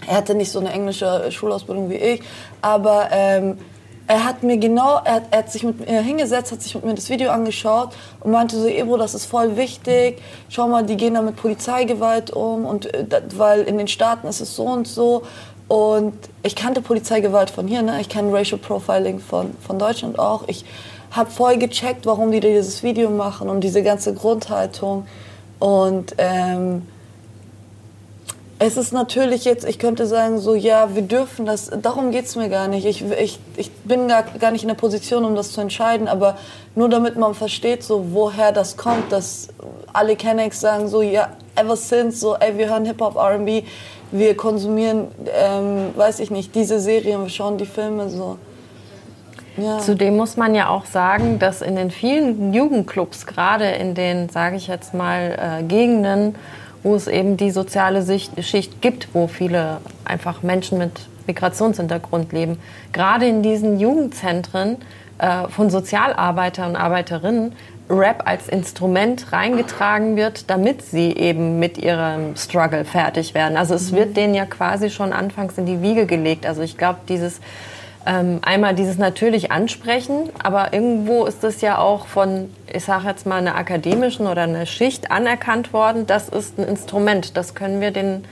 er 0.07 0.17
hatte 0.17 0.35
nicht 0.35 0.51
so 0.51 0.59
eine 0.59 0.71
englische 0.71 1.31
Schulausbildung 1.31 1.89
wie 1.89 1.95
ich, 1.95 2.21
aber 2.61 3.09
ähm, 3.11 3.57
er 4.05 4.23
hat 4.23 4.43
mir 4.43 4.57
genau, 4.57 5.01
er 5.03 5.15
hat, 5.15 5.23
er 5.31 5.39
hat, 5.39 5.51
sich 5.51 5.63
mit 5.63 5.79
mir 5.79 6.01
hingesetzt, 6.01 6.51
hat 6.51 6.61
sich 6.61 6.75
mit 6.75 6.85
mir 6.85 6.93
das 6.93 7.09
Video 7.09 7.31
angeschaut 7.31 7.89
und 8.19 8.31
meinte 8.31 8.59
so, 8.59 8.67
Ebro, 8.67 8.97
das 8.97 9.15
ist 9.15 9.25
voll 9.25 9.57
wichtig, 9.57 10.21
schau 10.49 10.67
mal, 10.67 10.85
die 10.85 10.97
gehen 10.97 11.15
da 11.15 11.23
mit 11.23 11.37
Polizeigewalt 11.37 12.29
um 12.29 12.65
und 12.65 12.93
äh, 12.93 13.05
weil 13.35 13.63
in 13.63 13.79
den 13.79 13.87
Staaten 13.87 14.27
ist 14.27 14.41
es 14.41 14.55
so 14.55 14.65
und 14.65 14.87
so 14.87 15.23
und 15.69 16.13
ich 16.43 16.55
kannte 16.55 16.81
Polizeigewalt 16.81 17.49
von 17.49 17.67
hier, 17.67 17.81
ne? 17.81 17.99
ich 17.99 18.09
kenne 18.09 18.31
Racial 18.31 18.59
Profiling 18.59 19.19
von, 19.19 19.55
von 19.65 19.79
Deutschland 19.79 20.19
auch, 20.19 20.43
ich 20.47 20.65
habe 21.11 21.29
voll 21.29 21.57
gecheckt, 21.57 22.05
warum 22.05 22.31
die 22.31 22.39
dieses 22.39 22.83
Video 22.83 23.09
machen 23.09 23.49
und 23.49 23.61
diese 23.61 23.83
ganze 23.83 24.13
Grundhaltung. 24.13 25.05
Und 25.59 26.15
ähm, 26.17 26.83
es 28.63 28.77
ist 28.77 28.93
natürlich 28.93 29.43
jetzt, 29.43 29.65
ich 29.65 29.79
könnte 29.79 30.05
sagen, 30.05 30.39
so, 30.39 30.53
ja, 30.53 30.93
wir 30.95 31.01
dürfen 31.01 31.47
das, 31.47 31.71
darum 31.81 32.11
geht 32.11 32.25
es 32.25 32.35
mir 32.35 32.47
gar 32.47 32.67
nicht. 32.67 32.85
Ich, 32.85 33.03
ich, 33.03 33.39
ich 33.57 33.71
bin 33.71 34.07
gar, 34.07 34.21
gar 34.21 34.51
nicht 34.51 34.61
in 34.61 34.67
der 34.67 34.75
Position, 34.75 35.25
um 35.25 35.33
das 35.33 35.51
zu 35.51 35.61
entscheiden, 35.61 36.07
aber 36.07 36.37
nur 36.75 36.87
damit 36.87 37.17
man 37.17 37.33
versteht, 37.33 37.83
so, 37.83 38.13
woher 38.13 38.51
das 38.51 38.77
kommt, 38.77 39.11
dass 39.11 39.47
alle 39.93 40.15
Kennex 40.15 40.61
sagen, 40.61 40.89
so, 40.89 41.01
ja, 41.01 41.29
ever 41.55 41.75
since, 41.75 42.19
so, 42.19 42.35
ey, 42.35 42.55
wir 42.55 42.69
hören 42.69 42.85
Hip-Hop, 42.85 43.15
R&B, 43.15 43.63
wir 44.11 44.37
konsumieren, 44.37 45.07
ähm, 45.33 45.89
weiß 45.95 46.19
ich 46.19 46.29
nicht, 46.29 46.53
diese 46.53 46.79
Serien, 46.79 47.23
wir 47.23 47.29
schauen 47.29 47.57
die 47.57 47.65
Filme, 47.65 48.09
so. 48.09 48.37
Ja. 49.57 49.79
Zudem 49.79 50.15
muss 50.15 50.37
man 50.37 50.55
ja 50.55 50.69
auch 50.69 50.85
sagen, 50.85 51.39
dass 51.39 51.61
in 51.61 51.75
den 51.75 51.91
vielen 51.91 52.53
Jugendclubs, 52.53 53.25
gerade 53.25 53.65
in 53.65 53.93
den, 53.93 54.29
sage 54.29 54.55
ich 54.55 54.67
jetzt 54.67 54.93
mal, 54.93 55.59
äh, 55.59 55.63
Gegenden, 55.63 56.35
wo 56.83 56.95
es 56.95 57.07
eben 57.07 57.37
die 57.37 57.51
soziale 57.51 58.01
Sicht, 58.01 58.43
Schicht 58.43 58.81
gibt, 58.81 59.09
wo 59.13 59.27
viele 59.27 59.77
einfach 60.05 60.41
Menschen 60.41 60.77
mit 60.77 60.91
Migrationshintergrund 61.27 62.31
leben, 62.31 62.59
gerade 62.93 63.27
in 63.27 63.43
diesen 63.43 63.79
Jugendzentren 63.79 64.77
äh, 65.19 65.47
von 65.49 65.69
Sozialarbeiter 65.69 66.65
und 66.65 66.75
Arbeiterinnen 66.75 67.53
Rap 67.89 68.23
als 68.25 68.47
Instrument 68.47 69.33
reingetragen 69.33 70.15
wird, 70.15 70.49
damit 70.49 70.81
sie 70.81 71.11
eben 71.11 71.59
mit 71.59 71.77
ihrem 71.77 72.35
Struggle 72.37 72.85
fertig 72.85 73.33
werden. 73.33 73.57
Also 73.57 73.73
es 73.73 73.91
mhm. 73.91 73.97
wird 73.97 74.17
denen 74.17 74.33
ja 74.33 74.45
quasi 74.45 74.89
schon 74.89 75.11
anfangs 75.11 75.57
in 75.57 75.65
die 75.65 75.81
Wiege 75.81 76.05
gelegt. 76.05 76.45
Also 76.45 76.61
ich 76.61 76.77
glaube, 76.77 76.99
dieses 77.09 77.41
ähm, 78.05 78.39
einmal 78.41 78.73
dieses 78.73 78.97
natürlich 78.97 79.51
ansprechen, 79.51 80.29
aber 80.41 80.73
irgendwo 80.73 81.25
ist 81.25 81.43
es 81.43 81.61
ja 81.61 81.77
auch 81.77 82.07
von, 82.07 82.51
ich 82.71 82.83
sage 82.83 83.07
jetzt 83.07 83.25
mal, 83.25 83.37
einer 83.37 83.55
akademischen 83.55 84.27
oder 84.27 84.43
einer 84.43 84.65
Schicht 84.65 85.11
anerkannt 85.11 85.71
worden. 85.73 86.07
Das 86.07 86.29
ist 86.29 86.57
ein 86.57 86.67
Instrument, 86.67 87.37
das 87.37 87.53
können 87.53 87.79
wir 87.79 87.91
den 87.91 88.25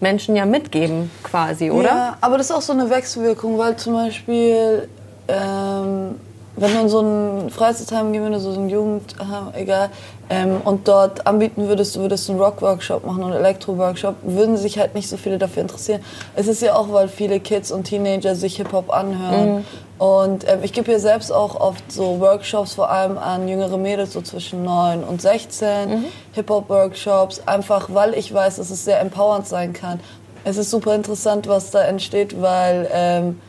Menschen 0.00 0.36
ja 0.36 0.46
mitgeben, 0.46 1.10
quasi, 1.22 1.70
oder? 1.70 1.88
Ja, 1.88 2.16
aber 2.20 2.38
das 2.38 2.50
ist 2.50 2.56
auch 2.56 2.62
so 2.62 2.72
eine 2.72 2.90
Wechselwirkung, 2.90 3.58
weil 3.58 3.76
zum 3.76 3.94
Beispiel 3.94 4.88
ähm, 5.28 6.16
wenn 6.60 6.74
du 6.74 6.80
in 6.80 6.88
so 6.88 7.00
ein 7.00 7.50
Freizeitheim 7.50 8.12
gehen 8.12 8.22
würdest, 8.22 8.44
so 8.44 8.52
ein 8.52 8.68
Jugend, 8.68 9.14
egal, 9.54 9.90
ähm, 10.30 10.60
und 10.64 10.88
dort 10.88 11.26
anbieten 11.26 11.68
würdest, 11.68 11.96
du 11.96 12.00
würdest 12.00 12.28
einen 12.28 12.38
Rock-Workshop 12.38 13.04
machen 13.04 13.24
oder 13.24 13.36
Elektro-Workshop, 13.36 14.16
würden 14.22 14.56
sich 14.56 14.78
halt 14.78 14.94
nicht 14.94 15.08
so 15.08 15.16
viele 15.16 15.38
dafür 15.38 15.62
interessieren. 15.62 16.02
Es 16.36 16.48
ist 16.48 16.60
ja 16.60 16.74
auch, 16.74 16.92
weil 16.92 17.08
viele 17.08 17.40
Kids 17.40 17.70
und 17.70 17.84
Teenager 17.84 18.34
sich 18.34 18.56
Hip-Hop 18.56 18.90
anhören. 18.92 19.56
Mhm. 19.56 19.64
Und 19.98 20.48
ähm, 20.48 20.60
ich 20.62 20.72
gebe 20.72 20.90
hier 20.90 21.00
selbst 21.00 21.32
auch 21.32 21.58
oft 21.58 21.90
so 21.90 22.20
Workshops, 22.20 22.74
vor 22.74 22.90
allem 22.90 23.18
an 23.18 23.48
jüngere 23.48 23.78
Mädels, 23.78 24.12
so 24.12 24.20
zwischen 24.20 24.62
9 24.62 25.02
und 25.02 25.22
16, 25.22 25.88
mhm. 25.88 26.04
Hip-Hop-Workshops, 26.32 27.42
einfach 27.46 27.88
weil 27.92 28.14
ich 28.14 28.32
weiß, 28.32 28.56
dass 28.56 28.70
es 28.70 28.84
sehr 28.84 29.00
empowernd 29.00 29.46
sein 29.46 29.72
kann. 29.72 30.00
Es 30.44 30.56
ist 30.56 30.70
super 30.70 30.94
interessant, 30.94 31.48
was 31.48 31.70
da 31.70 31.82
entsteht, 31.82 32.40
weil... 32.40 32.88
Ähm, 32.92 33.40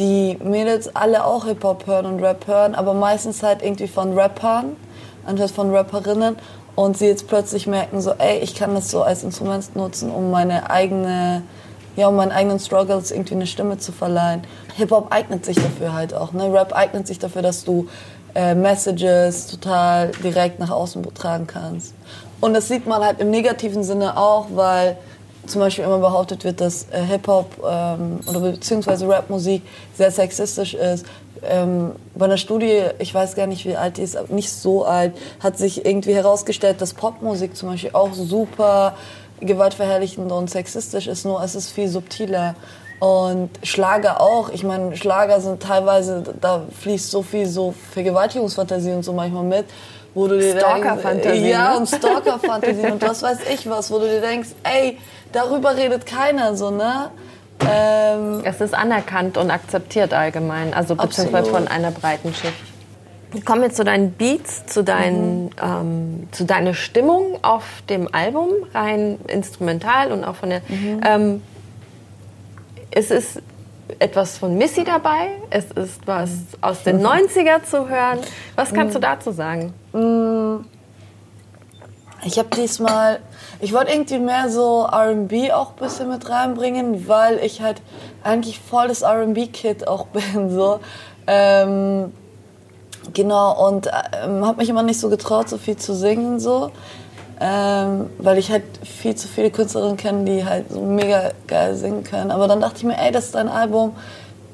die 0.00 0.38
Mädels 0.42 0.96
alle 0.96 1.24
auch 1.24 1.44
Hip-Hop 1.44 1.86
hören 1.86 2.06
und 2.06 2.22
Rap 2.22 2.46
hören, 2.46 2.74
aber 2.74 2.94
meistens 2.94 3.42
halt 3.42 3.62
irgendwie 3.62 3.86
von 3.86 4.18
Rappern 4.18 4.76
anstatt 5.26 5.50
von 5.50 5.74
Rapperinnen 5.74 6.36
und 6.74 6.96
sie 6.96 7.06
jetzt 7.06 7.28
plötzlich 7.28 7.66
merken 7.66 8.00
so, 8.00 8.12
ey, 8.12 8.38
ich 8.38 8.54
kann 8.54 8.74
das 8.74 8.90
so 8.90 9.02
als 9.02 9.22
Instrument 9.22 9.76
nutzen, 9.76 10.10
um 10.10 10.30
meine 10.30 10.70
eigene, 10.70 11.42
ja, 11.96 12.08
um 12.08 12.16
meinen 12.16 12.32
eigenen 12.32 12.58
Struggles 12.58 13.10
irgendwie 13.10 13.34
eine 13.34 13.46
Stimme 13.46 13.76
zu 13.76 13.92
verleihen. 13.92 14.42
Hip-Hop 14.76 15.12
eignet 15.12 15.44
sich 15.44 15.56
dafür 15.56 15.92
halt 15.92 16.14
auch, 16.14 16.32
ne? 16.32 16.50
Rap 16.52 16.72
eignet 16.72 17.06
sich 17.06 17.18
dafür, 17.18 17.42
dass 17.42 17.64
du 17.64 17.88
äh, 18.34 18.54
Messages 18.54 19.48
total 19.48 20.12
direkt 20.24 20.58
nach 20.58 20.70
außen 20.70 21.02
tragen 21.14 21.46
kannst. 21.46 21.94
Und 22.40 22.54
das 22.54 22.68
sieht 22.68 22.86
man 22.86 23.04
halt 23.04 23.20
im 23.20 23.30
negativen 23.30 23.82
Sinne 23.82 24.16
auch, 24.16 24.46
weil 24.54 24.96
zum 25.50 25.60
Beispiel 25.60 25.84
immer 25.84 25.98
behauptet 25.98 26.44
wird, 26.44 26.60
dass 26.60 26.86
äh, 26.90 27.02
Hip-Hop 27.02 27.46
ähm, 27.68 28.20
oder 28.26 28.40
beziehungsweise 28.40 29.08
Rap-Musik 29.08 29.62
sehr 29.96 30.10
sexistisch 30.10 30.74
ist. 30.74 31.04
Ähm, 31.42 31.92
bei 32.14 32.26
einer 32.26 32.36
Studie, 32.36 32.82
ich 32.98 33.14
weiß 33.14 33.34
gar 33.34 33.46
nicht, 33.46 33.64
wie 33.66 33.76
alt 33.76 33.96
die 33.96 34.02
ist, 34.02 34.16
aber 34.16 34.32
nicht 34.32 34.50
so 34.50 34.84
alt, 34.84 35.14
hat 35.40 35.58
sich 35.58 35.84
irgendwie 35.84 36.14
herausgestellt, 36.14 36.80
dass 36.80 36.94
Popmusik 36.94 37.56
zum 37.56 37.70
Beispiel 37.70 37.90
auch 37.92 38.12
super 38.12 38.94
gewaltverherrlichend 39.40 40.30
und 40.30 40.50
sexistisch 40.50 41.06
ist, 41.06 41.24
nur 41.24 41.42
es 41.42 41.54
ist 41.54 41.70
viel 41.70 41.88
subtiler. 41.88 42.54
Und 42.98 43.48
Schlager 43.62 44.20
auch. 44.20 44.50
Ich 44.50 44.62
meine, 44.62 44.94
Schlager 44.94 45.40
sind 45.40 45.62
teilweise, 45.62 46.22
da 46.38 46.64
fließt 46.82 47.10
so 47.10 47.22
viel 47.22 47.48
so 47.48 47.72
Vergewaltigungsfantasie 47.92 48.92
und 48.92 49.02
so 49.02 49.14
manchmal 49.14 49.44
mit 49.44 49.64
wo 50.14 50.26
du 50.26 50.38
dir 50.38 50.58
Stalker-Fantasien. 50.58 51.46
Ja, 51.46 51.72
ne? 51.72 51.78
und 51.78 51.88
Stalker-Fantasien 51.88 52.92
und 52.92 53.02
was 53.02 53.22
weiß 53.22 53.38
ich 53.52 53.68
was, 53.68 53.90
wo 53.90 53.98
du 53.98 54.06
dir 54.06 54.20
denkst, 54.20 54.50
ey, 54.64 54.98
darüber 55.32 55.76
redet 55.76 56.06
keiner 56.06 56.56
so, 56.56 56.70
ne? 56.70 57.10
Ähm, 57.68 58.40
es 58.44 58.60
ist 58.60 58.74
anerkannt 58.74 59.36
und 59.36 59.50
akzeptiert 59.50 60.14
allgemein, 60.14 60.72
also 60.72 60.96
beziehungsweise 60.96 61.50
von 61.50 61.68
einer 61.68 61.90
breiten 61.90 62.32
Schicht. 62.34 62.54
Kommen 63.44 63.62
wir 63.62 63.70
zu 63.70 63.84
deinen 63.84 64.12
Beats, 64.12 64.66
zu, 64.66 64.82
deinen, 64.82 65.44
mhm. 65.44 65.50
ähm, 65.62 66.28
zu 66.32 66.44
deiner 66.44 66.74
Stimmung 66.74 67.38
auf 67.42 67.64
dem 67.88 68.12
Album, 68.12 68.50
rein 68.74 69.18
instrumental 69.28 70.10
und 70.10 70.24
auch 70.24 70.36
von 70.36 70.50
der. 70.50 70.62
Mhm. 70.68 71.00
Ähm, 71.04 71.42
es 72.90 73.12
ist 73.12 73.40
etwas 74.00 74.38
von 74.38 74.58
Missy 74.58 74.82
dabei, 74.82 75.28
es 75.50 75.70
ist 75.70 76.06
was 76.06 76.30
aus 76.60 76.82
den 76.82 77.04
90er 77.04 77.62
zu 77.62 77.88
hören. 77.88 78.18
Was 78.56 78.72
kannst 78.72 78.94
mhm. 78.94 79.00
du 79.00 79.06
dazu 79.06 79.30
sagen? 79.30 79.74
Ich 82.24 82.38
habe 82.38 82.48
diesmal, 82.54 83.20
ich 83.60 83.72
wollte 83.72 83.92
irgendwie 83.92 84.18
mehr 84.18 84.50
so 84.50 84.84
RB 84.84 85.52
auch 85.52 85.70
ein 85.70 85.76
bisschen 85.76 86.08
mit 86.08 86.28
reinbringen, 86.28 87.08
weil 87.08 87.38
ich 87.38 87.62
halt 87.62 87.80
eigentlich 88.22 88.60
voll 88.60 88.88
das 88.88 89.02
RB-Kid 89.02 89.88
auch 89.88 90.06
bin. 90.34 90.50
So. 90.50 90.80
Ähm, 91.26 92.12
Genau, 93.14 93.68
und 93.68 93.88
ähm, 94.22 94.44
habe 94.44 94.58
mich 94.58 94.68
immer 94.68 94.82
nicht 94.82 95.00
so 95.00 95.08
getraut, 95.08 95.48
so 95.48 95.58
viel 95.58 95.76
zu 95.76 95.94
singen, 95.94 96.38
so. 96.38 96.70
Ähm, 97.40 98.10
weil 98.18 98.36
ich 98.36 98.50
halt 98.50 98.64
viel 98.84 99.14
zu 99.14 99.26
viele 99.26 99.50
Künstlerinnen 99.50 99.96
kenne, 99.96 100.24
die 100.24 100.44
halt 100.44 100.70
so 100.70 100.82
mega 100.82 101.30
geil 101.46 101.74
singen 101.74 102.04
können. 102.04 102.30
Aber 102.30 102.46
dann 102.46 102.60
dachte 102.60 102.76
ich 102.78 102.84
mir, 102.84 102.98
ey, 102.98 103.10
das 103.10 103.26
ist 103.26 103.34
dein 103.34 103.48
Album. 103.48 103.96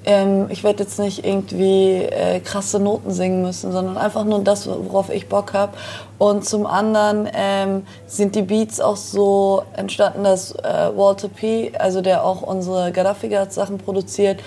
Ähm, 0.07 0.47
ich 0.51 0.63
werde 0.63 0.85
jetzt 0.85 1.01
nicht 1.01 1.27
irgendwie 1.27 1.97
äh, 2.05 2.39
krasse 2.39 2.79
Noten 2.79 3.11
singen 3.11 3.43
müssen, 3.43 3.73
sondern 3.73 3.99
einfach 3.99 4.25
nur 4.25 4.43
das, 4.45 4.69
worauf 4.69 5.11
ich 5.11 5.29
Bock 5.29 5.53
habe. 5.53 5.73
Und 6.19 6.45
zum 6.45 6.65
anderen 6.65 7.29
ähm, 7.35 7.87
sind 8.07 8.37
die 8.37 8.43
Beats 8.43 8.81
auch 8.81 8.97
so 8.97 9.65
entstanden, 9.77 10.23
dass 10.23 10.53
äh, 10.53 10.91
Walter 10.95 11.29
P., 11.29 11.73
also 11.77 12.01
der 12.01 12.25
auch 12.25 12.43
unsere 12.43 12.93
Gaddafi-Sachen 12.93 13.79
produziert, 13.79 14.41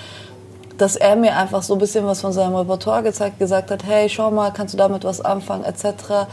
dass 0.77 0.95
er 0.95 1.17
mir 1.17 1.35
einfach 1.35 1.61
so 1.61 1.73
ein 1.73 1.79
bisschen 1.79 2.05
was 2.05 2.21
von 2.21 2.31
seinem 2.31 2.55
Repertoire 2.55 3.03
gezeigt, 3.03 3.37
gesagt 3.37 3.69
hat, 3.69 3.83
hey, 3.83 4.07
schau 4.07 4.31
mal, 4.31 4.51
kannst 4.51 4.73
du 4.73 4.77
damit 4.77 5.03
was 5.03 5.19
anfangen, 5.19 5.65
etc. 5.65 6.27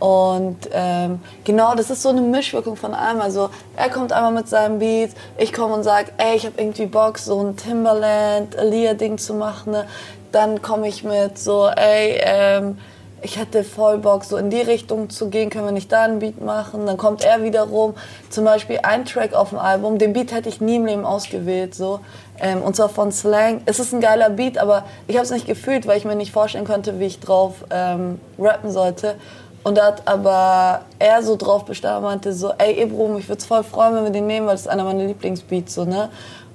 Und 0.00 0.56
ähm, 0.72 1.20
genau, 1.44 1.74
das 1.74 1.90
ist 1.90 2.02
so 2.02 2.08
eine 2.08 2.22
Mischwirkung 2.22 2.74
von 2.74 2.94
allem. 2.94 3.20
Also 3.20 3.50
er 3.76 3.90
kommt 3.90 4.12
einmal 4.12 4.32
mit 4.32 4.48
seinem 4.48 4.78
Beat, 4.78 5.10
ich 5.36 5.52
komme 5.52 5.74
und 5.74 5.82
sage, 5.82 6.10
ey, 6.16 6.36
ich 6.36 6.46
habe 6.46 6.60
irgendwie 6.60 6.86
Bock, 6.86 7.18
so 7.18 7.38
ein 7.38 7.56
Timberland, 7.56 8.58
Alia-Ding 8.58 9.18
zu 9.18 9.34
machen. 9.34 9.72
Ne? 9.72 9.86
Dann 10.32 10.62
komme 10.62 10.88
ich 10.88 11.04
mit 11.04 11.38
so, 11.38 11.68
ey, 11.68 12.18
ähm, 12.22 12.78
ich 13.22 13.38
hätte 13.38 13.64
voll 13.64 13.98
Bock, 13.98 14.24
so 14.24 14.36
in 14.36 14.50
die 14.50 14.60
Richtung 14.60 15.10
zu 15.10 15.28
gehen, 15.28 15.50
können 15.50 15.66
wir 15.66 15.72
nicht 15.72 15.92
da 15.92 16.04
einen 16.04 16.20
Beat 16.20 16.40
machen? 16.40 16.86
Dann 16.86 16.96
kommt 16.96 17.22
er 17.22 17.42
wiederum, 17.42 17.94
zum 18.30 18.44
Beispiel 18.44 18.80
ein 18.82 19.04
Track 19.04 19.34
auf 19.34 19.50
dem 19.50 19.58
Album, 19.58 19.98
den 19.98 20.12
Beat 20.12 20.32
hätte 20.32 20.48
ich 20.48 20.60
nie 20.60 20.76
im 20.76 20.86
Leben 20.86 21.04
ausgewählt, 21.04 21.74
so. 21.74 22.00
Ähm, 22.40 22.62
und 22.62 22.74
zwar 22.74 22.88
von 22.88 23.12
Slang. 23.12 23.60
Es 23.66 23.78
ist 23.78 23.92
ein 23.92 24.00
geiler 24.00 24.30
Beat, 24.30 24.56
aber 24.56 24.84
ich 25.06 25.16
habe 25.16 25.24
es 25.24 25.30
nicht 25.30 25.46
gefühlt, 25.46 25.86
weil 25.86 25.98
ich 25.98 26.06
mir 26.06 26.16
nicht 26.16 26.32
vorstellen 26.32 26.64
konnte, 26.64 26.98
wie 26.98 27.04
ich 27.04 27.20
drauf 27.20 27.64
ähm, 27.70 28.18
rappen 28.38 28.70
sollte. 28.70 29.16
Und 29.62 29.76
da 29.76 29.86
hat 29.86 30.08
aber 30.08 30.82
er 30.98 31.22
so 31.22 31.36
drauf 31.36 31.64
bestanden, 31.66 32.04
meinte 32.04 32.32
so, 32.32 32.52
ey 32.56 32.80
Ebrum, 32.80 33.18
ich 33.18 33.28
würde 33.28 33.40
es 33.40 33.46
voll 33.46 33.62
freuen, 33.62 33.94
wenn 33.94 34.04
wir 34.04 34.10
den 34.10 34.26
nehmen, 34.26 34.46
weil 34.46 34.54
das 34.54 34.62
ist 34.62 34.68
einer 34.68 34.84
meiner 34.84 35.04
Lieblingsbeats, 35.04 35.74
so, 35.74 35.84
ne? 35.84 36.08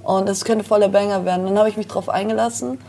Und 0.04 0.28
es 0.30 0.44
könnte 0.44 0.64
voll 0.64 0.80
der 0.80 0.88
Banger 0.88 1.26
werden. 1.26 1.46
Dann 1.46 1.58
habe 1.58 1.70
ich 1.70 1.78
mich 1.78 1.88
drauf 1.88 2.10
eingelassen 2.10 2.80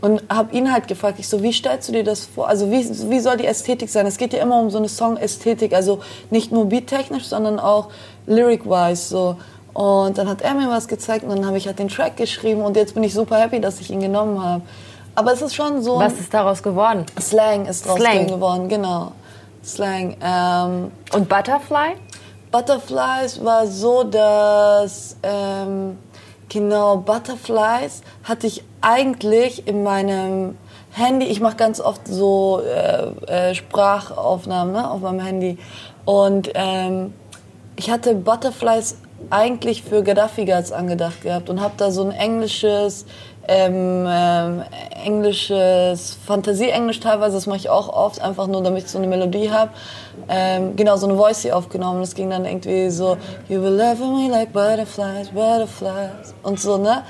und 0.00 0.22
habe 0.30 0.54
ihn 0.54 0.72
halt 0.72 0.88
gefragt, 0.88 1.18
ich 1.18 1.28
so, 1.28 1.42
wie 1.42 1.52
stellst 1.52 1.88
du 1.88 1.92
dir 1.92 2.04
das 2.04 2.26
vor? 2.26 2.48
Also 2.48 2.70
wie, 2.70 2.86
wie 3.10 3.20
soll 3.20 3.36
die 3.36 3.46
Ästhetik 3.46 3.88
sein? 3.88 4.06
Es 4.06 4.18
geht 4.18 4.32
ja 4.32 4.42
immer 4.42 4.60
um 4.60 4.70
so 4.70 4.78
eine 4.78 4.88
Song-Ästhetik, 4.88 5.74
also 5.74 6.00
nicht 6.30 6.52
nur 6.52 6.66
beattechnisch, 6.66 7.24
sondern 7.24 7.58
auch 7.58 7.88
lyric-wise, 8.26 9.08
so. 9.08 9.36
Und 9.72 10.16
dann 10.16 10.28
hat 10.28 10.40
er 10.40 10.54
mir 10.54 10.70
was 10.70 10.88
gezeigt 10.88 11.24
und 11.24 11.30
dann 11.30 11.46
habe 11.46 11.58
ich 11.58 11.66
halt 11.66 11.78
den 11.78 11.88
Track 11.88 12.16
geschrieben 12.16 12.62
und 12.62 12.76
jetzt 12.76 12.94
bin 12.94 13.02
ich 13.04 13.12
super 13.12 13.36
happy, 13.38 13.60
dass 13.60 13.80
ich 13.80 13.90
ihn 13.90 14.00
genommen 14.00 14.42
habe. 14.42 14.62
Aber 15.14 15.32
es 15.32 15.42
ist 15.42 15.54
schon 15.54 15.82
so. 15.82 15.98
Was 15.98 16.14
ist 16.14 16.32
daraus 16.32 16.62
geworden? 16.62 17.04
Slang 17.20 17.66
ist 17.66 17.84
daraus 17.84 18.00
Slang. 18.00 18.26
geworden, 18.26 18.68
genau. 18.68 19.12
Slang. 19.66 20.16
Ähm, 20.22 20.92
und 21.12 21.28
Butterfly? 21.28 21.96
Butterflies 22.50 23.44
war 23.44 23.66
so, 23.66 24.04
dass 24.04 25.16
ähm, 25.22 25.98
genau 26.48 26.98
Butterflies 26.98 28.02
hatte 28.24 28.46
ich 28.46 28.62
eigentlich 28.80 29.66
in 29.66 29.82
meinem 29.82 30.56
Handy. 30.92 31.26
Ich 31.26 31.40
mache 31.40 31.56
ganz 31.56 31.80
oft 31.80 32.06
so 32.06 32.62
äh, 32.62 33.50
äh, 33.50 33.54
Sprachaufnahmen 33.54 34.72
ne, 34.72 34.88
auf 34.90 35.00
meinem 35.00 35.20
Handy 35.20 35.58
und 36.04 36.50
ähm, 36.54 37.12
ich 37.76 37.90
hatte 37.90 38.14
Butterflies 38.14 38.96
eigentlich 39.30 39.82
für 39.82 40.02
Gaddafi 40.02 40.44
Girls 40.44 40.72
angedacht 40.72 41.22
gehabt 41.22 41.50
und 41.50 41.60
habe 41.60 41.74
da 41.76 41.90
so 41.90 42.02
ein 42.04 42.12
englisches, 42.12 43.06
ähm, 43.48 44.06
ähm, 44.08 44.62
englisches 45.04 46.18
Fantasie-Englisch 46.26 47.00
teilweise, 47.00 47.36
das 47.36 47.46
mache 47.46 47.58
ich 47.58 47.68
auch 47.68 47.88
oft, 47.88 48.20
einfach 48.20 48.46
nur 48.46 48.62
damit 48.62 48.84
ich 48.84 48.90
so 48.90 48.98
eine 48.98 49.06
Melodie 49.06 49.50
habe. 49.50 49.70
Ähm, 50.28 50.74
genau, 50.76 50.96
so 50.96 51.06
eine 51.08 51.16
Voice 51.16 51.42
hier 51.42 51.56
aufgenommen. 51.56 52.00
Das 52.00 52.14
ging 52.14 52.30
dann 52.30 52.44
irgendwie 52.44 52.90
so, 52.90 53.16
You 53.48 53.62
will 53.62 53.72
love 53.72 54.04
me 54.04 54.28
like 54.28 54.52
butterflies, 54.52 55.30
butterflies 55.30 56.34
und 56.42 56.58
so, 56.58 56.78
ne? 56.78 57.02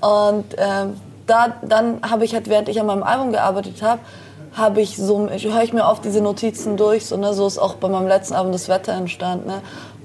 Und 0.00 0.44
ähm, 0.58 1.00
da, 1.26 1.54
dann 1.62 2.00
habe 2.02 2.24
ich 2.24 2.34
halt, 2.34 2.48
während 2.48 2.68
ich 2.68 2.80
an 2.80 2.86
meinem 2.86 3.02
Album 3.02 3.32
gearbeitet 3.32 3.82
habe, 3.82 4.00
habe 4.54 4.80
ich 4.80 4.96
so, 4.96 5.28
höre 5.28 5.62
ich 5.62 5.72
mir 5.72 5.84
oft 5.84 6.04
diese 6.04 6.20
Notizen 6.20 6.76
durch, 6.76 7.06
so, 7.06 7.16
ne? 7.16 7.34
so 7.34 7.46
ist 7.46 7.58
auch 7.58 7.74
bei 7.74 7.88
meinem 7.88 8.06
letzten 8.06 8.34
Album 8.34 8.52
das 8.52 8.68
Wetter 8.68 8.92
entstanden. 8.92 9.48
Ne? 9.48 9.62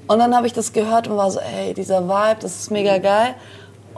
Und 0.08 0.19
dann 0.19 0.36
habe 0.36 0.47
ich 0.47 0.54
das 0.54 0.73
gehört 0.73 1.08
und 1.08 1.17
war 1.17 1.30
so, 1.30 1.39
ey, 1.39 1.73
dieser 1.73 2.08
Vibe, 2.08 2.38
das 2.41 2.62
ist 2.62 2.71
mega 2.71 2.97
geil. 2.97 3.36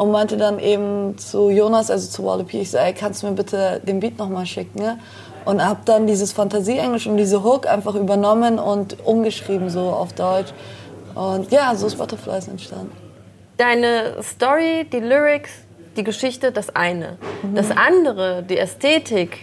Und 0.01 0.09
meinte 0.09 0.35
dann 0.35 0.57
eben 0.57 1.15
zu 1.19 1.51
Jonas, 1.51 1.91
also 1.91 2.09
zu 2.09 2.25
Wally 2.25 2.43
P, 2.43 2.61
ich 2.61 2.71
so, 2.71 2.79
ey, 2.79 2.91
kannst 2.91 3.21
du 3.21 3.27
mir 3.27 3.33
bitte 3.33 3.79
den 3.83 3.99
Beat 3.99 4.17
nochmal 4.17 4.47
schicken? 4.47 4.79
Ne? 4.79 4.97
Und 5.45 5.63
habe 5.63 5.81
dann 5.85 6.07
dieses 6.07 6.33
Fantasie-Englisch 6.33 7.05
und 7.05 7.17
diese 7.17 7.43
Hook 7.43 7.67
einfach 7.67 7.93
übernommen 7.93 8.57
und 8.57 8.97
umgeschrieben 9.05 9.69
so 9.69 9.81
auf 9.81 10.13
Deutsch. 10.13 10.53
Und 11.13 11.51
ja, 11.51 11.75
so 11.75 11.85
ist 11.85 11.99
Butterflies 11.99 12.47
entstanden. 12.47 12.91
Deine 13.57 14.15
Story, 14.23 14.87
die 14.91 15.01
Lyrics, 15.01 15.51
die 15.95 16.03
Geschichte, 16.03 16.51
das 16.51 16.75
eine. 16.75 17.19
Mhm. 17.43 17.53
Das 17.53 17.69
andere, 17.69 18.41
die 18.41 18.57
Ästhetik, 18.57 19.37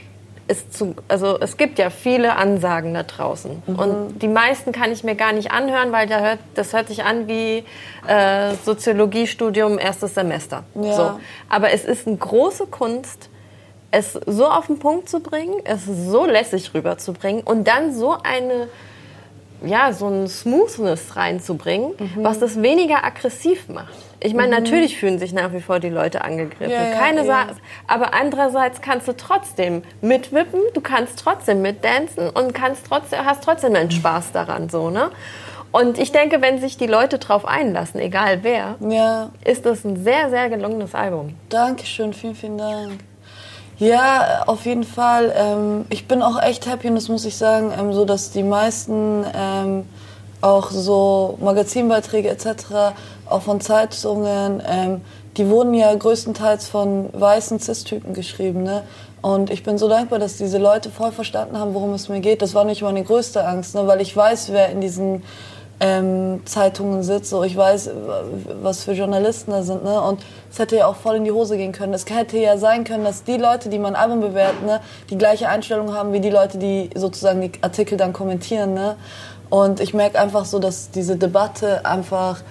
ist 0.49 0.77
zu, 0.77 0.95
also 1.09 1.39
es 1.41 1.57
gibt 1.57 1.79
ja 1.79 1.91
viele 1.91 2.37
Ansagen 2.37 2.95
da 2.95 3.03
draußen. 3.03 3.63
Mhm. 3.67 3.79
Und 3.79 4.19
die 4.21 4.29
meisten 4.29 4.73
kann 4.73 4.91
ich 4.91 5.05
mir 5.05 5.15
gar 5.15 5.33
nicht 5.33 5.53
anhören, 5.53 5.93
weil 5.93 6.07
da 6.09 6.21
hört, 6.21 6.39
das 6.55 6.73
hört 6.73 6.89
sich 6.89 7.05
an 7.05 7.29
wie 7.29 7.65
äh, 8.07 8.55
Soziologiestudium 8.65 9.79
erstes 9.79 10.15
Semester. 10.15 10.65
Ja. 10.75 10.93
So. 10.93 11.21
Aber 11.49 11.73
es 11.73 11.85
ist 11.85 12.07
eine 12.07 12.17
große 12.17 12.67
Kunst, 12.67 13.29
es 13.91 14.15
so 14.27 14.47
auf 14.47 14.67
den 14.67 14.79
Punkt 14.79 15.09
zu 15.09 15.21
bringen, 15.21 15.61
es 15.65 15.85
so 15.87 16.27
lässig 16.27 16.75
rüberzubringen 16.75 17.43
und 17.43 17.69
dann 17.69 17.95
so 17.95 18.17
eine 18.23 18.69
ja, 19.65 19.93
so 19.93 20.09
ein 20.09 20.29
Smoothness 20.29 21.17
reinzubringen, 21.17 21.93
mhm. 21.99 22.25
was 22.25 22.39
das 22.39 22.61
weniger 22.63 23.05
aggressiv 23.05 23.69
macht. 23.69 23.95
Ich 24.21 24.35
meine, 24.35 24.57
mhm. 24.57 24.65
natürlich 24.65 24.99
fühlen 24.99 25.19
sich 25.19 25.33
nach 25.33 25.53
wie 25.53 25.61
vor 25.61 25.79
die 25.81 25.89
Leute 25.89 26.25
angegriffen. 26.25 26.71
Ja, 26.71 26.91
ja, 26.91 26.99
Keine 26.99 27.25
ja. 27.25 27.47
Aber 27.87 28.15
andererseits 28.15 28.81
kannst 28.81 29.07
du 29.07 29.17
trotzdem 29.17 29.83
mitwippen, 30.01 30.61
du 30.75 30.81
kannst 30.81 31.19
trotzdem 31.19 31.63
mitdancen 31.63 32.31
und 32.31 32.53
kannst 32.55 32.87
trotzdem, 32.87 33.25
hast 33.25 33.45
trotzdem 33.45 33.75
einen 33.75 33.91
Spaß 33.91 34.33
daran, 34.33 34.69
so, 34.69 34.91
ne? 34.91 35.11
Und 35.71 35.99
ich 35.99 36.13
denke, 36.13 36.41
wenn 36.41 36.61
sich 36.61 36.79
die 36.79 36.87
Leute 36.87 37.19
drauf 37.19 37.45
einlassen, 37.45 38.01
egal 38.01 38.39
wer, 38.43 38.77
ja. 38.81 39.31
ist 39.45 39.67
das 39.67 39.85
ein 39.85 40.03
sehr, 40.03 40.31
sehr 40.31 40.49
gelungenes 40.49 40.95
Album. 40.95 41.35
Dankeschön, 41.51 42.15
vielen, 42.15 42.35
vielen 42.35 42.57
Dank. 42.57 42.93
Ja, 43.79 44.43
auf 44.47 44.67
jeden 44.67 44.85
Fall. 44.85 45.33
Ähm, 45.37 45.85
ich 45.89 46.09
bin 46.09 46.23
auch 46.23 46.43
echt 46.43 46.67
happy 46.67 46.89
und 46.89 46.97
das 46.97 47.09
muss 47.09 47.25
ich 47.25 47.37
sagen, 47.37 47.73
ähm, 47.79 47.93
so 47.93 48.05
dass 48.05 48.31
die 48.31 48.43
meisten 48.43 49.25
ähm, 49.35 49.87
auch 50.41 50.71
so 50.71 51.39
Magazinbeiträge 51.41 52.29
etc 52.29 52.95
auch 53.31 53.43
von 53.43 53.61
Zeitungen, 53.61 54.63
ähm, 54.67 55.01
die 55.37 55.49
wurden 55.49 55.75
ja 55.75 55.95
größtenteils 55.95 56.69
von 56.69 57.11
weißen 57.13 57.61
Cis-Typen 57.61 58.15
geschrieben. 58.15 58.63
Ne? 58.63 58.83
Und 59.23 59.51
ich 59.51 59.63
bin 59.63 59.79
so 59.79 59.89
dankbar, 59.89 60.19
dass 60.19 60.37
diese 60.37 60.59
Leute 60.59 60.91
voll 60.91 61.13
verstanden 61.13 61.59
haben, 61.59 61.75
worum 61.75 61.93
es 61.95 62.09
mir 62.09 62.21
geht. 62.21 62.43
Das 62.43 62.55
war 62.55 62.65
nicht 62.65 62.83
meine 62.83 63.05
größte 63.05 63.47
Angst, 63.47 63.75
ne? 63.75 63.87
weil 63.87 64.01
ich 64.01 64.17
weiß, 64.17 64.53
wer 64.53 64.71
in 64.71 64.81
diesen 64.81 65.23
ähm, 65.81 66.43
Zeitungen 66.45 67.03
sitzt. 67.03 67.31
So, 67.31 67.43
ich 67.45 67.57
weiß, 67.57 67.91
was 68.63 68.85
für 68.85 68.93
Journalisten 68.93 69.51
da 69.51 69.63
sind. 69.63 69.85
Ne? 69.85 70.01
Und 70.01 70.21
es 70.51 70.59
hätte 70.59 70.77
ja 70.77 70.87
auch 70.87 70.97
voll 70.97 71.17
in 71.17 71.25
die 71.25 71.33
Hose 71.33 71.57
gehen 71.57 71.73
können. 71.73 71.95
Es 71.95 72.05
hätte 72.09 72.39
ja 72.39 72.59
sein 72.59 72.85
können, 72.85 73.05
dass 73.05 73.25
die 73.25 73.37
Leute, 73.37 73.69
die 73.69 73.79
mein 73.79 73.97
Album 73.97 74.21
bewerten, 74.21 74.67
ne, 74.67 74.81
die 75.11 75.19
gleiche 75.19 75.49
Einstellung 75.49 75.95
haben 75.95 76.13
wie 76.13 76.21
die 76.21 76.31
Leute, 76.31 76.59
die 76.59 76.91
sozusagen 76.95 77.41
die 77.41 77.53
Artikel 77.63 77.97
dann 77.97 78.13
kommentieren. 78.13 78.75
Ne? 78.75 78.97
Und 79.51 79.81
ich 79.81 79.95
merke 79.95 80.19
einfach 80.19 80.45
so, 80.45 80.59
dass 80.59 80.91
diese 80.91 81.17
Debatte 81.17 81.85
einfach 81.85 82.43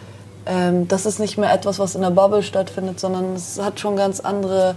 ähm, 0.46 0.88
das 0.88 1.06
ist 1.06 1.20
nicht 1.20 1.38
mehr 1.38 1.54
etwas, 1.54 1.78
was 1.78 1.96
in 1.96 2.02
der 2.02 2.10
Bubble 2.10 2.42
stattfindet, 2.42 3.00
sondern 3.00 3.36
es 3.36 3.62
hat 3.62 3.80
schon 3.80 3.98
ganz 3.98 4.22
andere 4.22 4.76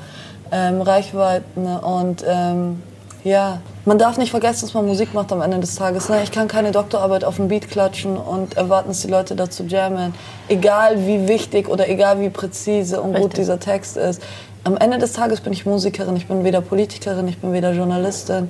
ähm, 0.50 0.82
Reichweiten. 0.82 1.66
Und 1.66 2.24
ähm, 2.26 2.82
Ja, 3.22 3.60
man 3.90 3.98
darf 3.98 4.18
nicht 4.18 4.30
vergessen, 4.30 4.66
dass 4.66 4.74
man 4.74 4.86
Musik 4.86 5.14
macht 5.14 5.32
am 5.32 5.42
Ende 5.42 5.58
des 5.58 5.74
Tages. 5.74 6.08
Ne? 6.08 6.22
Ich 6.22 6.30
kann 6.30 6.46
keine 6.46 6.70
Doktorarbeit 6.70 7.24
auf 7.24 7.36
dem 7.36 7.48
Beat 7.48 7.68
klatschen 7.68 8.16
und 8.16 8.56
erwarten, 8.56 8.90
dass 8.90 9.00
die 9.00 9.08
Leute 9.08 9.34
dazu 9.34 9.64
jammen. 9.64 10.14
Egal 10.46 11.08
wie 11.08 11.26
wichtig 11.26 11.68
oder 11.68 11.88
egal 11.88 12.20
wie 12.20 12.30
präzise 12.30 13.00
und 13.00 13.10
Richtig. 13.10 13.22
gut 13.22 13.36
dieser 13.36 13.58
Text 13.58 13.96
ist. 13.96 14.22
Am 14.62 14.76
Ende 14.76 14.98
des 14.98 15.12
Tages 15.12 15.40
bin 15.40 15.52
ich 15.52 15.66
Musikerin. 15.66 16.14
Ich 16.14 16.28
bin 16.28 16.44
weder 16.44 16.60
Politikerin, 16.60 17.26
ich 17.26 17.38
bin 17.38 17.52
weder 17.52 17.72
Journalistin. 17.72 18.48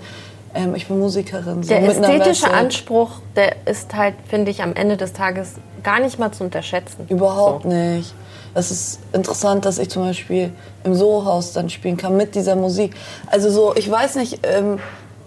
Ähm, 0.55 0.74
ich 0.74 0.88
bin 0.88 0.98
Musikerin. 0.98 1.62
So 1.62 1.70
der 1.70 1.85
ästhetische 1.85 2.53
Anspruch, 2.53 3.12
der 3.35 3.66
ist 3.66 3.94
halt, 3.94 4.16
finde 4.29 4.50
ich, 4.50 4.62
am 4.62 4.74
Ende 4.74 4.98
des 4.98 5.14
Tages 5.14 5.55
gar 5.83 6.00
nicht 6.00 6.18
mal 6.18 6.33
zu 6.33 6.44
unterschätzen. 6.44 7.07
Überhaupt 7.09 7.62
so. 7.62 7.70
nicht. 7.70 8.12
Es 8.53 8.70
ist 8.70 8.98
interessant, 9.14 9.64
dass 9.64 9.79
ich 9.79 9.88
zum 9.88 10.03
Beispiel 10.03 10.53
im 10.85 10.94
Soho-Haus 10.94 11.55
dann 11.55 11.70
spielen 11.70 11.96
kann 11.96 12.14
mit 12.18 12.35
dieser 12.35 12.57
Musik. 12.57 12.94
Also 13.29 13.48
so, 13.48 13.74
ich 13.74 13.90
weiß 13.90 14.16
nicht, 14.16 14.40
ähm, 14.42 14.81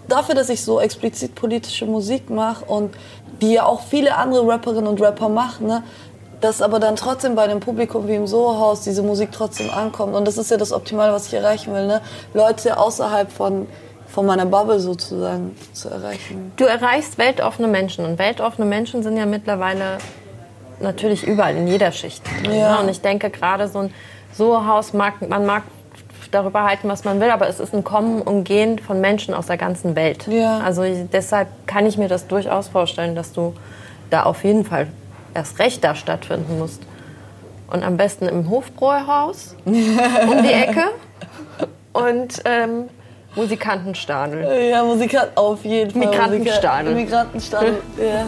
dafür, 0.08 0.34
dass 0.34 0.48
ich 0.48 0.62
so 0.62 0.80
explizit 0.80 1.34
politische 1.34 1.86
Musik 1.86 2.30
mache 2.30 2.64
und 2.64 2.94
die 3.40 3.52
ja 3.52 3.66
auch 3.66 3.82
viele 3.82 4.16
andere 4.16 4.46
Rapperinnen 4.46 4.86
und 4.86 5.00
Rapper 5.00 5.28
machen, 5.28 5.66
ne, 5.66 5.82
dass 6.40 6.60
aber 6.60 6.78
dann 6.78 6.96
trotzdem 6.96 7.34
bei 7.34 7.46
dem 7.46 7.60
Publikum 7.60 8.06
wie 8.06 8.14
im 8.14 8.26
Soho-Haus 8.26 8.82
diese 8.82 9.02
Musik 9.02 9.30
trotzdem 9.32 9.70
ankommt. 9.70 10.14
Und 10.14 10.26
das 10.26 10.36
ist 10.36 10.50
ja 10.50 10.56
das 10.56 10.72
Optimale, 10.72 11.12
was 11.12 11.28
ich 11.28 11.34
erreichen 11.34 11.72
will. 11.72 11.86
Ne? 11.86 12.02
Leute 12.34 12.78
außerhalb 12.78 13.32
von 13.32 13.66
von 14.14 14.26
meiner 14.26 14.46
Bubble 14.46 14.78
sozusagen 14.78 15.56
zu 15.72 15.88
erreichen. 15.88 16.52
Du 16.56 16.64
erreichst 16.64 17.18
weltoffene 17.18 17.66
Menschen 17.66 18.04
und 18.04 18.18
weltoffene 18.18 18.64
Menschen 18.64 19.02
sind 19.02 19.16
ja 19.16 19.26
mittlerweile 19.26 19.98
natürlich 20.80 21.26
überall 21.26 21.56
in 21.56 21.66
jeder 21.66 21.90
Schicht. 21.90 22.22
Ja. 22.48 22.78
Und 22.78 22.88
ich 22.88 23.00
denke 23.00 23.30
gerade 23.30 23.66
so 23.66 23.80
ein 23.80 23.94
Soho-Haus 24.32 24.92
mag 24.92 25.28
man 25.28 25.44
mag 25.46 25.64
darüber 26.34 26.64
halten, 26.64 26.88
was 26.88 27.04
man 27.04 27.20
will, 27.20 27.30
aber 27.30 27.48
es 27.48 27.60
ist 27.60 27.74
ein 27.74 27.84
Kommen 27.84 28.22
und 28.22 28.44
Gehen 28.44 28.78
von 28.78 29.00
Menschen 29.00 29.34
aus 29.34 29.46
der 29.46 29.56
ganzen 29.56 29.96
Welt. 29.96 30.26
Ja. 30.26 30.58
Also 30.58 30.82
deshalb 31.12 31.48
kann 31.66 31.86
ich 31.86 31.96
mir 31.96 32.08
das 32.08 32.26
durchaus 32.26 32.68
vorstellen, 32.68 33.14
dass 33.14 33.32
du 33.32 33.54
da 34.10 34.24
auf 34.24 34.44
jeden 34.44 34.64
Fall 34.64 34.88
erst 35.34 35.58
recht 35.58 35.84
da 35.84 35.94
stattfinden 35.94 36.58
musst. 36.58 36.82
Und 37.70 37.82
am 37.82 37.96
besten 37.96 38.28
im 38.28 38.50
Hofbräuhaus 38.50 39.56
um 39.64 39.72
die 39.72 40.52
Ecke. 40.52 40.84
Und 41.92 42.42
ähm, 42.44 42.88
Musikantenstadel. 43.36 44.70
Ja, 44.70 44.84
Musikanten 44.84 45.36
auf 45.36 45.64
jeden 45.64 45.90
Fall. 45.90 46.10
Migrantenstadel. 46.10 46.94
Migrantenstadel, 46.94 47.82
ja. 47.98 48.26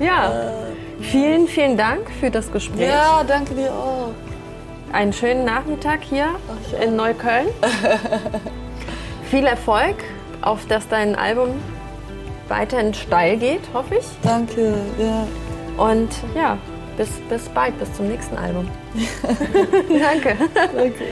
ja. 0.06 0.48
Äh. 0.48 0.52
Vielen, 1.00 1.46
vielen 1.46 1.76
Dank 1.76 2.10
für 2.18 2.30
das 2.30 2.50
Gespräch. 2.50 2.88
Ja, 2.88 3.22
danke 3.26 3.54
dir 3.54 3.70
auch. 3.70 4.12
Einen 4.92 5.12
schönen 5.12 5.44
Nachmittag 5.44 6.00
hier 6.02 6.28
Ach, 6.48 6.80
in 6.80 6.96
Neukölln. 6.96 7.48
Viel 9.30 9.46
Erfolg, 9.46 9.96
auf 10.42 10.66
dass 10.66 10.88
dein 10.88 11.16
Album 11.16 11.50
weiterhin 12.48 12.94
steil 12.94 13.36
geht, 13.36 13.62
hoffe 13.74 13.96
ich. 13.96 14.06
Danke, 14.22 14.74
ja. 14.98 15.26
Und 15.76 16.10
ja, 16.34 16.56
bis, 16.96 17.10
bis 17.28 17.48
bald, 17.48 17.78
bis 17.78 17.92
zum 17.94 18.08
nächsten 18.08 18.36
Album. 18.36 18.68
Danke. 19.22 20.36
Danke. 20.54 21.04